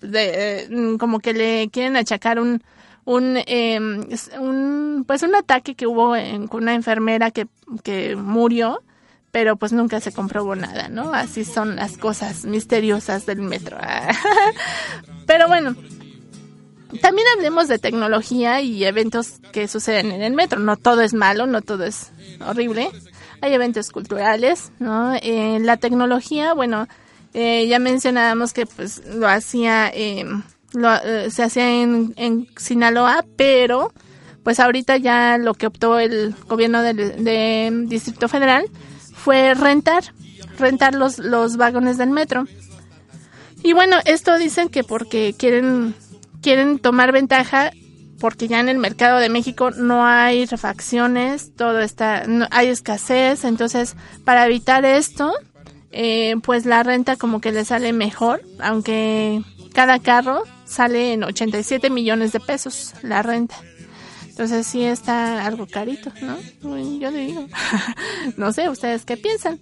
de, 0.00 0.62
eh, 0.64 0.68
como 0.98 1.20
que 1.20 1.32
le 1.32 1.68
quieren 1.70 1.96
achacar 1.96 2.40
un, 2.40 2.62
un, 3.04 3.36
es- 3.36 4.30
un, 4.38 5.04
pues 5.06 5.22
un 5.22 5.34
ataque 5.36 5.74
que 5.76 5.86
hubo 5.86 6.16
en- 6.16 6.48
una 6.52 6.74
enfermera 6.74 7.30
que, 7.30 7.46
que 7.84 8.16
murió, 8.16 8.82
pero 9.30 9.56
pues 9.56 9.72
nunca 9.72 10.00
se 10.00 10.12
comprobó 10.12 10.56
nada, 10.56 10.88
¿no? 10.88 11.12
Así 11.14 11.44
son 11.44 11.76
las 11.76 11.98
cosas 11.98 12.44
misteriosas 12.46 13.26
del 13.26 13.42
metro. 13.42 13.78
pero 15.26 15.46
bueno, 15.46 15.76
también 17.00 17.26
hablemos 17.36 17.68
de 17.68 17.78
tecnología 17.78 18.60
y 18.60 18.84
eventos 18.84 19.40
que 19.52 19.68
suceden 19.68 20.12
en 20.12 20.22
el 20.22 20.32
metro. 20.32 20.58
No 20.58 20.76
todo 20.76 21.02
es 21.02 21.14
malo, 21.14 21.46
no 21.46 21.62
todo 21.62 21.84
es 21.84 22.10
horrible. 22.46 22.90
Hay 23.40 23.52
eventos 23.54 23.90
culturales, 23.90 24.72
¿no? 24.78 25.14
Eh, 25.22 25.58
la 25.60 25.76
tecnología, 25.76 26.54
bueno, 26.54 26.88
eh, 27.34 27.66
ya 27.68 27.78
mencionábamos 27.78 28.52
que 28.52 28.66
pues 28.66 29.02
lo 29.06 29.28
hacía, 29.28 29.90
eh, 29.94 30.24
lo, 30.72 30.94
eh, 30.94 31.30
se 31.30 31.42
hacía 31.42 31.82
en, 31.82 32.14
en 32.16 32.48
Sinaloa, 32.56 33.24
pero 33.36 33.92
pues 34.42 34.60
ahorita 34.60 34.96
ya 34.96 35.36
lo 35.36 35.54
que 35.54 35.66
optó 35.66 35.98
el 35.98 36.34
gobierno 36.48 36.82
del 36.82 37.22
de 37.22 37.70
Distrito 37.86 38.28
Federal 38.28 38.64
fue 39.14 39.54
rentar, 39.54 40.04
rentar 40.58 40.94
los, 40.94 41.18
los 41.18 41.56
vagones 41.58 41.98
del 41.98 42.10
metro. 42.10 42.44
Y 43.62 43.72
bueno, 43.72 43.96
esto 44.04 44.38
dicen 44.38 44.68
que 44.68 44.84
porque 44.84 45.34
quieren 45.36 45.94
quieren 46.42 46.78
tomar 46.78 47.12
ventaja 47.12 47.70
porque 48.20 48.48
ya 48.48 48.60
en 48.60 48.68
el 48.68 48.78
mercado 48.78 49.18
de 49.18 49.28
México 49.28 49.70
no 49.70 50.04
hay 50.04 50.44
refacciones, 50.44 51.54
todo 51.54 51.80
está, 51.80 52.24
hay 52.50 52.68
escasez, 52.68 53.44
entonces 53.44 53.96
para 54.24 54.46
evitar 54.46 54.84
esto, 54.84 55.32
eh, 55.92 56.34
pues 56.42 56.66
la 56.66 56.82
renta 56.82 57.16
como 57.16 57.40
que 57.40 57.52
le 57.52 57.64
sale 57.64 57.92
mejor, 57.92 58.42
aunque 58.58 59.42
cada 59.72 60.00
carro 60.00 60.42
sale 60.64 61.12
en 61.12 61.24
87 61.24 61.90
millones 61.90 62.32
de 62.32 62.40
pesos 62.40 62.94
la 63.02 63.22
renta. 63.22 63.56
Entonces 64.28 64.66
sí 64.66 64.84
está 64.84 65.46
algo 65.46 65.66
carito, 65.66 66.12
¿no? 66.22 66.36
Yo 67.00 67.10
digo, 67.10 67.46
no 68.36 68.52
sé, 68.52 68.68
¿ustedes 68.68 69.04
qué 69.04 69.16
piensan? 69.16 69.58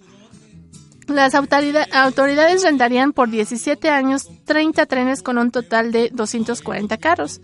Las 1.09 1.35
autorida- 1.35 1.87
autoridades 1.93 2.63
rentarían 2.63 3.13
por 3.13 3.29
17 3.31 3.91
años 3.91 4.29
30 4.45 4.87
trenes 4.87 5.23
con 5.23 5.39
un 5.39 5.51
total 5.51 5.93
de 5.93 6.11
240 6.13 6.97
carros, 6.99 7.41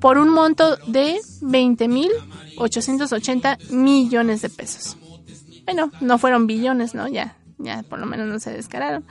por 0.00 0.18
un 0.18 0.30
monto 0.30 0.76
de 0.86 1.18
20.880 1.42 3.58
millones 3.70 4.42
de 4.42 4.48
pesos. 4.48 4.96
Bueno, 5.64 5.90
no 6.00 6.18
fueron 6.18 6.46
billones, 6.46 6.94
¿no? 6.94 7.06
Ya, 7.08 7.36
ya 7.58 7.82
por 7.84 7.98
lo 7.98 8.06
menos 8.06 8.26
no 8.28 8.38
se 8.40 8.50
descararon. 8.52 9.04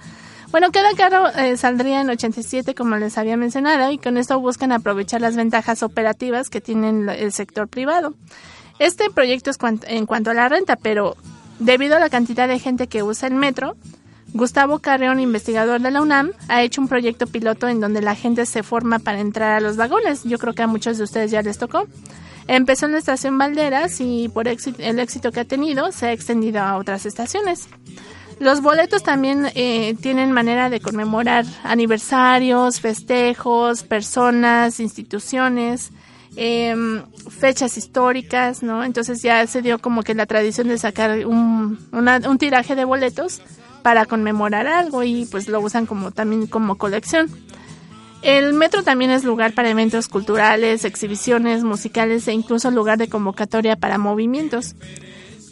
Bueno, 0.52 0.68
cada 0.72 0.94
carro 0.96 1.30
eh, 1.30 1.56
saldría 1.56 2.02
en 2.02 2.10
87, 2.10 2.76
como 2.76 2.98
les 2.98 3.18
había 3.18 3.38
mencionado, 3.38 3.90
y 3.92 3.98
con 3.98 4.18
esto 4.18 4.38
buscan 4.40 4.74
aprovechar 4.74 5.22
las 5.22 5.38
ventajas 5.38 5.82
operativas 5.84 6.50
que 6.50 6.60
tienen 6.60 7.06
lo- 7.06 7.14
el 7.14 7.32
sector 7.32 7.70
privado. 7.70 8.16
Este 8.80 9.10
proyecto 9.12 9.50
es 9.52 9.58
en 9.88 10.06
cuanto 10.06 10.32
a 10.32 10.34
la 10.34 10.50
renta, 10.50 10.76
pero 10.76 11.16
debido 11.62 11.96
a 11.96 12.00
la 12.00 12.10
cantidad 12.10 12.48
de 12.48 12.60
gente 12.60 12.88
que 12.88 13.04
usa 13.04 13.28
el 13.28 13.36
metro, 13.36 13.76
Gustavo 14.34 14.80
Carreón, 14.80 15.20
investigador 15.20 15.82
de 15.82 15.92
la 15.92 16.02
UNAM, 16.02 16.32
ha 16.48 16.62
hecho 16.62 16.82
un 16.82 16.88
proyecto 16.88 17.28
piloto 17.28 17.68
en 17.68 17.80
donde 17.80 18.02
la 18.02 18.16
gente 18.16 18.46
se 18.46 18.64
forma 18.64 19.00
para 19.00 19.20
entrar 19.20 19.52
a 19.52 19.60
los 19.60 19.78
vagones. 19.78 20.24
Yo 20.24 20.38
creo 20.38 20.54
que 20.54 20.64
a 20.64 20.68
muchos 20.68 20.98
de 20.98 21.04
ustedes 21.04 21.32
ya 21.32 21.42
les 21.42 21.58
tocó. 21.58 21.88
Empezó 22.48 22.86
en 22.86 22.94
la 22.94 22.98
estación 22.98 23.38
Valderas 23.38 24.00
y 24.00 24.30
por 24.30 24.48
el 24.48 25.00
éxito 25.00 25.32
que 25.32 25.42
ha 25.42 25.46
tenido 25.46 25.92
se 25.92 26.08
ha 26.08 26.14
extendido 26.14 26.62
a 26.62 26.78
otras 26.78 27.06
estaciones. 27.06 27.68
Los 28.40 28.62
boletos 28.62 29.04
también 29.04 29.52
eh, 29.54 29.96
tienen 30.02 30.32
manera 30.32 30.70
de 30.70 30.80
conmemorar 30.80 31.46
aniversarios, 31.64 32.80
festejos, 32.80 33.84
personas, 33.84 34.80
instituciones, 34.80 35.92
em, 36.36 37.04
fechas 37.30 37.78
históricas, 37.78 38.64
¿no? 38.64 38.84
Entonces 38.84 39.22
ya 39.22 39.46
se 39.48 39.62
dio 39.62 39.80
como 39.80 40.04
que 40.04 40.14
la 40.14 40.26
tradición 40.26 40.68
de 40.68 40.78
sacar 40.78 41.26
un, 41.26 41.80
un 41.92 42.38
tiraje 42.38 42.76
de 42.76 42.86
boletos 42.86 43.42
para 43.82 44.06
conmemorar 44.06 44.68
algo 44.68 45.04
y 45.04 45.26
pues 45.26 45.48
lo 45.48 45.60
usan 45.60 45.86
como 45.86 46.12
también 46.12 46.48
como 46.48 46.78
colección. 46.78 47.30
El 48.22 48.54
metro 48.54 48.84
también 48.84 49.10
es 49.10 49.24
lugar 49.24 49.54
para 49.54 49.72
eventos 49.72 50.08
culturales, 50.08 50.86
exhibiciones 50.86 51.64
musicales 51.64 52.28
e 52.28 52.34
incluso 52.34 52.70
lugar 52.70 53.00
de 53.00 53.10
convocatoria 53.10 53.76
para 53.76 53.98
movimientos. 53.98 54.76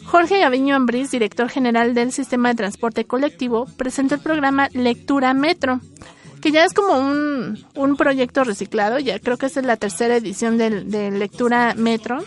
Jorge 0.04 0.38
Gaviño 0.38 0.76
Ambrís, 0.76 1.10
director 1.10 1.48
general 1.48 1.94
del 1.94 2.12
Sistema 2.12 2.48
de 2.50 2.56
Transporte 2.56 3.04
Colectivo, 3.04 3.66
presentó 3.76 4.14
el 4.16 4.20
programa 4.20 4.68
Lectura 4.72 5.34
Metro, 5.34 5.80
que 6.40 6.50
ya 6.50 6.64
es 6.64 6.72
como 6.72 6.98
un, 6.98 7.64
un 7.74 7.96
proyecto 7.96 8.44
reciclado, 8.44 8.98
ya 8.98 9.18
creo 9.18 9.36
que 9.36 9.46
esta 9.46 9.60
es 9.60 9.66
la 9.66 9.76
tercera 9.76 10.16
edición 10.16 10.58
de, 10.58 10.84
de, 10.84 11.10
Lectura 11.10 11.74
Metro, 11.76 12.24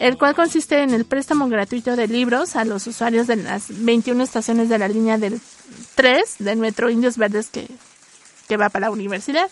el 0.00 0.18
cual 0.18 0.34
consiste 0.34 0.82
en 0.82 0.94
el 0.94 1.04
préstamo 1.04 1.48
gratuito 1.48 1.96
de 1.96 2.08
libros 2.08 2.56
a 2.56 2.64
los 2.64 2.86
usuarios 2.86 3.26
de 3.26 3.36
las 3.36 3.66
21 3.84 4.22
estaciones 4.22 4.68
de 4.68 4.78
la 4.78 4.88
línea 4.88 5.18
del 5.18 5.40
3 5.94 6.36
del 6.40 6.58
Metro 6.58 6.90
Indios 6.90 7.16
Verdes 7.16 7.48
que, 7.48 7.66
que 8.48 8.56
va 8.56 8.68
para 8.68 8.86
la 8.86 8.92
universidad. 8.92 9.48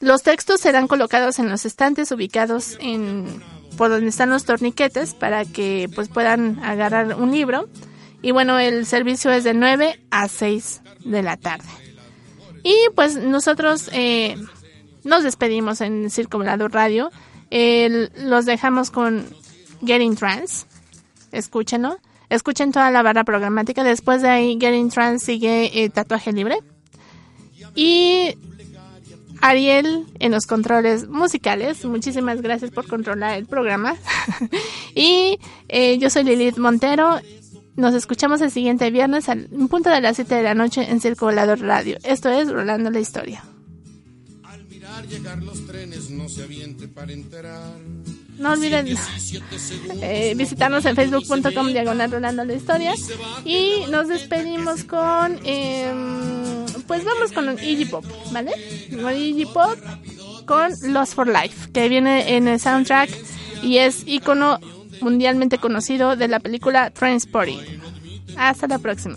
Los 0.00 0.22
textos 0.22 0.60
serán 0.60 0.88
colocados 0.88 1.38
en 1.38 1.50
los 1.50 1.66
estantes 1.66 2.10
ubicados 2.10 2.78
en 2.80 3.42
por 3.76 3.90
donde 3.90 4.08
están 4.08 4.30
los 4.30 4.44
torniquetes 4.44 5.14
para 5.14 5.44
que 5.44 5.88
pues 5.94 6.08
puedan 6.08 6.62
agarrar 6.64 7.14
un 7.14 7.30
libro. 7.30 7.68
Y 8.22 8.32
bueno, 8.32 8.58
el 8.58 8.84
servicio 8.84 9.30
es 9.30 9.44
de 9.44 9.54
9 9.54 10.00
a 10.10 10.28
6 10.28 10.82
de 11.04 11.22
la 11.22 11.36
tarde. 11.36 11.89
Y 12.62 12.74
pues 12.94 13.16
nosotros 13.16 13.88
eh, 13.92 14.36
nos 15.04 15.22
despedimos 15.22 15.80
en 15.80 16.10
Circulador 16.10 16.72
Radio. 16.72 17.10
los 17.50 18.46
dejamos 18.46 18.90
con 18.90 19.26
Getting 19.84 20.16
Trans. 20.16 20.66
Escúchenlo. 21.32 21.98
Escuchen 22.28 22.70
toda 22.70 22.90
la 22.90 23.02
barra 23.02 23.24
programática. 23.24 23.82
Después 23.82 24.22
de 24.22 24.28
ahí, 24.28 24.58
Getting 24.60 24.90
Trans 24.90 25.22
sigue 25.22 25.82
eh, 25.82 25.90
Tatuaje 25.90 26.32
Libre. 26.32 26.58
Y 27.74 28.36
Ariel 29.40 30.06
en 30.18 30.32
los 30.32 30.46
controles 30.46 31.08
musicales. 31.08 31.84
Muchísimas 31.84 32.40
gracias 32.42 32.70
por 32.70 32.86
controlar 32.86 33.36
el 33.36 33.46
programa. 33.46 33.96
y 34.94 35.38
eh, 35.68 35.98
yo 35.98 36.10
soy 36.10 36.24
Lilith 36.24 36.58
Montero 36.58 37.20
nos 37.80 37.94
escuchamos 37.94 38.40
el 38.40 38.50
siguiente 38.50 38.90
viernes 38.90 39.28
al 39.28 39.46
punto 39.68 39.90
de 39.90 40.00
las 40.00 40.16
7 40.16 40.34
de 40.34 40.42
la 40.42 40.54
noche 40.54 40.88
en 40.88 41.00
Circulador 41.00 41.60
Radio. 41.60 41.98
Esto 42.04 42.28
es 42.28 42.50
Rolando 42.50 42.90
la 42.90 43.00
Historia. 43.00 43.42
Al 44.44 44.64
mirar 44.66 45.06
llegar 45.06 45.42
los 45.42 45.66
trenes, 45.66 46.10
no 46.10 46.28
se 46.28 46.44
aviente 46.44 46.86
para 46.88 47.12
enterar. 47.12 47.78
No 48.38 48.52
olviden 48.52 48.86
eh, 50.02 50.34
visitarnos 50.36 50.84
en 50.84 50.94
facebook.com 50.94 51.68
diagonal 51.68 52.10
Rolando 52.10 52.44
la 52.44 52.54
Historia. 52.54 52.94
Y 53.44 53.84
nos 53.90 54.08
despedimos 54.08 54.84
con. 54.84 55.38
Eh, 55.44 55.92
pues 56.86 57.04
vamos 57.04 57.32
con 57.32 57.50
Iggy 57.58 57.86
Pop, 57.86 58.04
¿vale? 58.32 58.52
Con 58.90 59.14
Iggy 59.14 59.46
Pop 59.46 59.78
con 60.46 60.72
Lost 60.92 61.14
for 61.14 61.28
Life, 61.28 61.70
que 61.72 61.88
viene 61.88 62.36
en 62.36 62.48
el 62.48 62.58
soundtrack 62.58 63.08
y 63.62 63.78
es 63.78 64.02
icono 64.06 64.58
mundialmente 65.00 65.58
conocido 65.58 66.16
de 66.16 66.28
la 66.28 66.40
película 66.40 66.90
Transporting. 66.90 67.58
Hasta 68.36 68.66
la 68.66 68.78
próxima. 68.78 69.16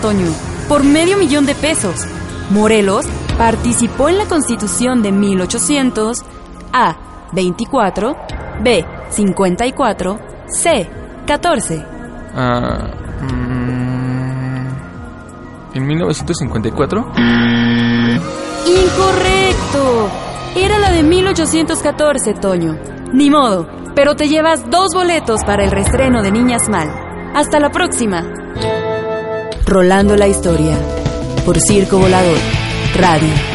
Toño, 0.00 0.26
por 0.68 0.84
medio 0.84 1.16
millón 1.18 1.46
de 1.46 1.54
pesos. 1.54 2.06
Morelos 2.50 3.06
participó 3.38 4.08
en 4.08 4.18
la 4.18 4.26
Constitución 4.26 5.02
de 5.02 5.12
1800 5.12 6.22
A. 6.72 6.96
24, 7.32 8.16
B. 8.62 8.84
54, 9.10 10.18
C. 10.48 10.88
14. 11.26 11.84
Ah, 12.34 12.90
mm, 13.22 13.70
¿En 15.74 15.86
1954? 15.86 17.12
Incorrecto. 18.66 20.10
Era 20.56 20.78
la 20.78 20.90
de 20.90 21.02
1814, 21.02 22.34
Toño. 22.34 22.76
Ni 23.12 23.30
modo, 23.30 23.68
pero 23.94 24.16
te 24.16 24.28
llevas 24.28 24.68
dos 24.70 24.88
boletos 24.94 25.44
para 25.44 25.64
el 25.64 25.70
restreno 25.70 26.22
de 26.22 26.32
Niñas 26.32 26.68
Mal. 26.68 26.88
Hasta 27.34 27.60
la 27.60 27.70
próxima. 27.70 28.39
Rolando 29.70 30.16
la 30.16 30.26
historia. 30.26 30.76
Por 31.46 31.56
Circo 31.60 31.96
Volador. 31.96 32.38
Radio. 32.96 33.49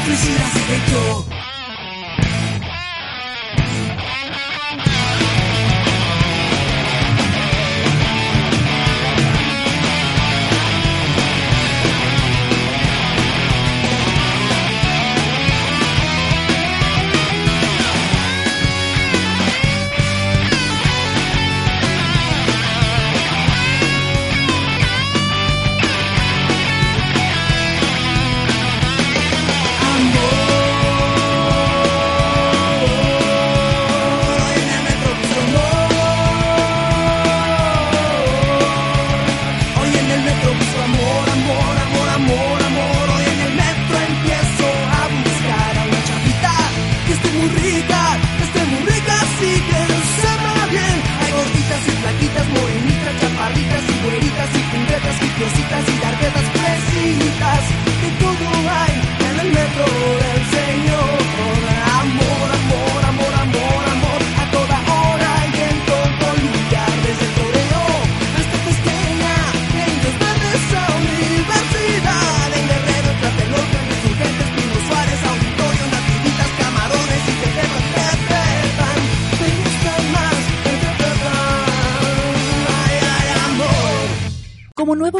Sigo 0.00 0.12
en 0.12 0.18
suicida, 0.18 0.50
sigue 0.52 0.80
yo. 0.90 1.24
Hoy 1.28 1.49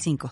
55. 0.00 0.28